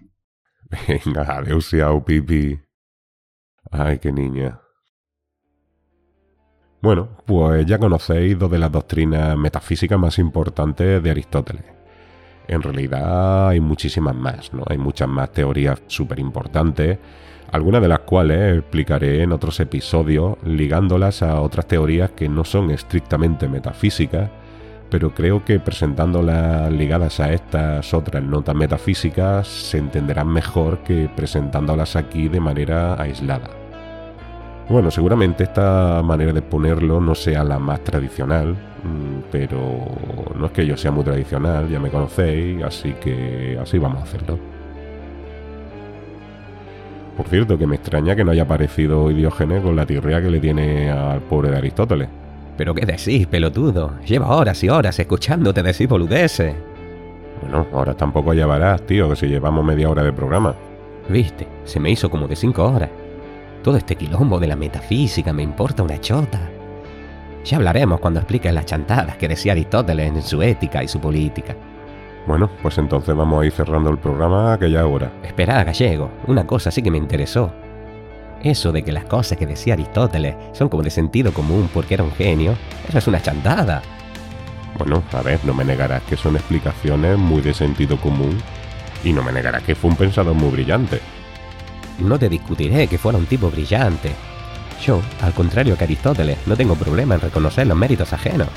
Venga, 0.87 1.21
adiós, 1.21 1.73
Pipi. 2.05 2.59
Ay, 3.71 3.99
qué 3.99 4.11
niña. 4.11 4.61
Bueno, 6.81 7.17
pues 7.25 7.65
ya 7.65 7.79
conocéis 7.79 8.37
dos 8.37 8.51
de 8.51 8.59
las 8.59 8.71
doctrinas 8.71 9.37
metafísicas 9.37 9.97
más 9.97 10.19
importantes 10.19 11.01
de 11.01 11.09
Aristóteles. 11.09 11.65
En 12.47 12.61
realidad 12.61 13.49
hay 13.49 13.59
muchísimas 13.59 14.15
más, 14.15 14.53
¿no? 14.53 14.63
Hay 14.67 14.77
muchas 14.77 15.09
más 15.09 15.31
teorías 15.31 15.81
súper 15.87 16.19
importantes, 16.19 16.97
algunas 17.51 17.81
de 17.81 17.87
las 17.87 17.99
cuales 17.99 18.57
explicaré 18.57 19.23
en 19.23 19.31
otros 19.31 19.59
episodios 19.59 20.37
ligándolas 20.43 21.21
a 21.21 21.41
otras 21.41 21.67
teorías 21.67 22.11
que 22.11 22.27
no 22.27 22.43
son 22.43 22.71
estrictamente 22.71 23.47
metafísicas, 23.47 24.29
pero 24.89 25.13
creo 25.13 25.43
que 25.43 25.59
presentándolas 25.59 26.71
ligadas 26.71 27.19
a 27.19 27.31
estas 27.31 27.93
otras 27.93 28.23
notas 28.23 28.55
metafísicas 28.55 29.47
se 29.47 29.77
entenderán 29.77 30.27
mejor 30.27 30.79
que 30.79 31.09
presentándolas 31.13 31.95
aquí 31.95 32.27
de 32.29 32.39
manera 32.39 33.01
aislada. 33.01 33.49
Bueno, 34.69 34.91
seguramente 34.91 35.45
esta 35.45 36.01
manera 36.03 36.33
de 36.33 36.41
ponerlo 36.41 36.99
no 36.99 37.15
sea 37.15 37.43
la 37.45 37.57
más 37.57 37.81
tradicional, 37.85 38.51
mm, 38.51 39.29
pero 39.31 39.59
no 40.35 40.47
es 40.47 40.51
que 40.51 40.65
yo 40.65 40.75
sea 40.75 40.91
muy 40.91 41.05
tradicional, 41.05 41.69
ya 41.69 41.79
me 41.79 41.89
conocéis, 41.89 42.61
así 42.63 42.93
que 42.93 43.57
así 43.61 43.77
vamos 43.77 44.01
a 44.01 44.03
hacerlo. 44.03 44.56
Por 47.17 47.27
cierto, 47.27 47.57
que 47.57 47.65
me 47.65 47.77
extraña 47.77 48.15
que 48.15 48.23
no 48.23 48.31
haya 48.31 48.43
aparecido 48.43 49.09
Diógenes 49.09 49.63
con 49.63 49.75
la 49.75 49.87
tirrea 49.87 50.21
que 50.21 50.29
le 50.29 50.39
tiene 50.39 50.91
al 50.91 51.19
pobre 51.21 51.49
de 51.49 51.57
Aristóteles. 51.57 52.07
¿Pero 52.55 52.75
qué 52.75 52.85
decís, 52.85 53.25
pelotudo? 53.25 53.99
Lleva 54.05 54.35
horas 54.35 54.63
y 54.63 54.69
horas 54.69 54.99
escuchándote 54.99 55.63
decir 55.63 55.87
boludeces. 55.87 56.55
Bueno, 57.41 57.65
ahora 57.73 57.95
tampoco 57.95 58.33
llevarás, 58.33 58.83
tío, 58.83 59.09
que 59.09 59.15
si 59.15 59.27
llevamos 59.27 59.65
media 59.65 59.89
hora 59.89 60.03
de 60.03 60.13
programa. 60.13 60.55
Viste, 61.09 61.47
se 61.63 61.79
me 61.79 61.89
hizo 61.89 62.09
como 62.09 62.27
de 62.27 62.35
cinco 62.35 62.65
horas. 62.65 62.89
Todo 63.63 63.77
este 63.77 63.95
quilombo 63.95 64.39
de 64.39 64.47
la 64.47 64.55
metafísica 64.55 65.33
me 65.33 65.43
importa 65.43 65.83
una 65.83 65.99
chota. 65.99 66.39
Ya 67.43 67.57
hablaremos 67.57 67.99
cuando 67.99 68.19
expliques 68.19 68.53
las 68.53 68.65
chantadas 68.65 69.17
que 69.17 69.27
decía 69.27 69.53
Aristóteles 69.53 70.07
en 70.07 70.21
su 70.21 70.41
ética 70.41 70.83
y 70.83 70.87
su 70.87 70.99
política. 70.99 71.55
Bueno, 72.27 72.49
pues 72.61 72.77
entonces 72.77 73.15
vamos 73.15 73.41
a 73.41 73.45
ir 73.45 73.53
cerrando 73.53 73.89
el 73.89 73.97
programa 73.97 74.51
a 74.51 74.53
aquella 74.55 74.85
hora. 74.85 75.09
Espera, 75.23 75.63
gallego, 75.63 76.11
una 76.27 76.45
cosa 76.45 76.69
sí 76.69 76.81
que 76.81 76.91
me 76.91 76.97
interesó. 76.97 77.53
Eso 78.43 78.73
de 78.73 78.83
que 78.83 78.91
las 78.91 79.05
cosas 79.05 79.37
que 79.37 79.47
decía 79.47 79.75
Aristóteles 79.75 80.35
son 80.51 80.67
como 80.67 80.83
de 80.83 80.89
sentido 80.89 81.31
común 81.31 81.69
porque 81.73 81.93
era 81.93 82.03
un 82.03 82.11
genio, 82.11 82.53
eso 82.87 82.97
es 82.97 83.07
una 83.07 83.21
chantada. 83.21 83.81
Bueno, 84.77 85.01
a 85.13 85.21
ver, 85.21 85.39
no 85.45 85.53
me 85.53 85.63
negarás 85.63 86.03
que 86.03 86.17
son 86.17 86.35
explicaciones 86.35 87.17
muy 87.17 87.41
de 87.41 87.53
sentido 87.53 87.97
común 87.97 88.37
y 89.05 89.13
no 89.13 89.23
me 89.23 89.31
negarás 89.31 89.63
que 89.63 89.73
fue 89.73 89.89
un 89.89 89.95
pensador 89.95 90.35
muy 90.35 90.49
brillante. 90.49 90.99
No 91.99 92.19
te 92.19 92.27
discutiré 92.27 92.87
que 92.87 92.97
fuera 92.97 93.17
un 93.17 93.25
tipo 93.25 93.49
brillante. 93.49 94.11
Yo, 94.85 95.01
al 95.21 95.33
contrario 95.33 95.77
que 95.77 95.85
Aristóteles, 95.85 96.37
no 96.45 96.57
tengo 96.57 96.75
problema 96.75 97.15
en 97.15 97.21
reconocer 97.21 97.65
los 97.65 97.77
méritos 97.77 98.11
ajenos. 98.11 98.49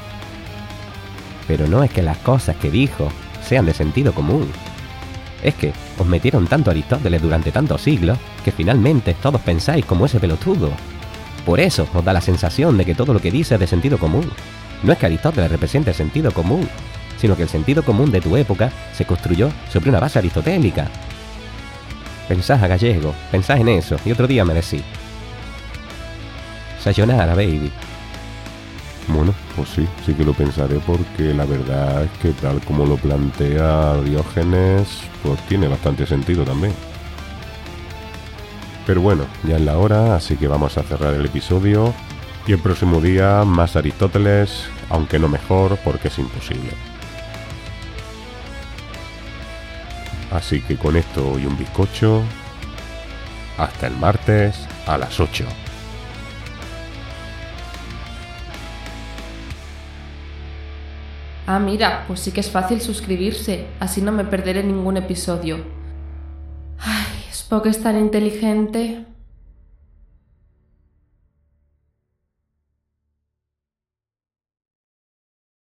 Pero 1.46 1.68
no 1.68 1.84
es 1.84 1.90
que 1.90 2.02
las 2.02 2.18
cosas 2.18 2.56
que 2.56 2.70
dijo 2.70 3.08
sean 3.50 3.66
de 3.66 3.74
sentido 3.74 4.14
común. 4.14 4.48
Es 5.42 5.56
que 5.56 5.72
os 5.98 6.06
metieron 6.06 6.46
tanto 6.46 6.70
Aristóteles 6.70 7.20
durante 7.20 7.50
tantos 7.50 7.82
siglos 7.82 8.16
que 8.44 8.52
finalmente 8.52 9.14
todos 9.20 9.40
pensáis 9.40 9.84
como 9.84 10.06
ese 10.06 10.20
pelotudo. 10.20 10.70
Por 11.44 11.58
eso 11.58 11.88
os 11.92 12.04
da 12.04 12.12
la 12.12 12.20
sensación 12.20 12.78
de 12.78 12.84
que 12.84 12.94
todo 12.94 13.12
lo 13.12 13.18
que 13.18 13.32
dice 13.32 13.54
es 13.54 13.60
de 13.60 13.66
sentido 13.66 13.98
común. 13.98 14.30
No 14.84 14.92
es 14.92 14.98
que 14.98 15.06
Aristóteles 15.06 15.50
represente 15.50 15.90
el 15.90 15.96
sentido 15.96 16.30
común, 16.30 16.68
sino 17.18 17.36
que 17.36 17.42
el 17.42 17.48
sentido 17.48 17.82
común 17.82 18.12
de 18.12 18.20
tu 18.20 18.36
época 18.36 18.70
se 18.92 19.04
construyó 19.04 19.50
sobre 19.68 19.90
una 19.90 19.98
base 19.98 20.20
aristotélica, 20.20 20.86
Pensás 22.28 22.62
a 22.62 22.68
gallego, 22.68 23.12
pensás 23.32 23.58
en 23.58 23.68
eso, 23.68 23.96
y 24.04 24.12
otro 24.12 24.28
día 24.28 24.44
me 24.44 24.54
decís. 24.54 24.84
Sayonara, 26.80 27.34
baby. 27.34 27.72
Bueno, 29.08 29.34
pues 29.56 29.68
sí, 29.70 29.88
sí 30.06 30.14
que 30.14 30.24
lo 30.24 30.32
pensaré 30.32 30.78
porque 30.86 31.34
la 31.34 31.44
verdad 31.44 32.04
es 32.04 32.10
que 32.22 32.30
tal 32.30 32.60
como 32.60 32.86
lo 32.86 32.96
plantea 32.96 34.00
Diógenes, 34.02 35.00
pues 35.22 35.40
tiene 35.46 35.66
bastante 35.66 36.06
sentido 36.06 36.44
también. 36.44 36.72
Pero 38.86 39.00
bueno, 39.00 39.24
ya 39.44 39.56
es 39.56 39.62
la 39.62 39.78
hora, 39.78 40.16
así 40.16 40.36
que 40.36 40.48
vamos 40.48 40.78
a 40.78 40.82
cerrar 40.82 41.14
el 41.14 41.26
episodio. 41.26 41.92
Y 42.46 42.52
el 42.52 42.58
próximo 42.58 43.00
día 43.00 43.44
más 43.44 43.76
Aristóteles, 43.76 44.64
aunque 44.88 45.18
no 45.18 45.28
mejor, 45.28 45.76
porque 45.84 46.08
es 46.08 46.18
imposible. 46.18 46.72
Así 50.30 50.60
que 50.60 50.76
con 50.76 50.96
esto 50.96 51.38
y 51.38 51.46
un 51.46 51.58
bizcocho, 51.58 52.22
hasta 53.58 53.88
el 53.88 53.96
martes 53.96 54.66
a 54.86 54.96
las 54.96 55.20
8. 55.20 55.44
Ah, 61.52 61.58
mira, 61.58 62.04
pues 62.06 62.20
sí 62.20 62.30
que 62.30 62.38
es 62.38 62.48
fácil 62.48 62.80
suscribirse, 62.80 63.66
así 63.80 64.02
no 64.02 64.12
me 64.12 64.24
perderé 64.24 64.62
ningún 64.62 64.96
episodio. 64.96 65.56
Ay, 66.78 67.24
Spock 67.32 67.66
es 67.66 67.82
tan 67.82 67.98
inteligente. 67.98 69.04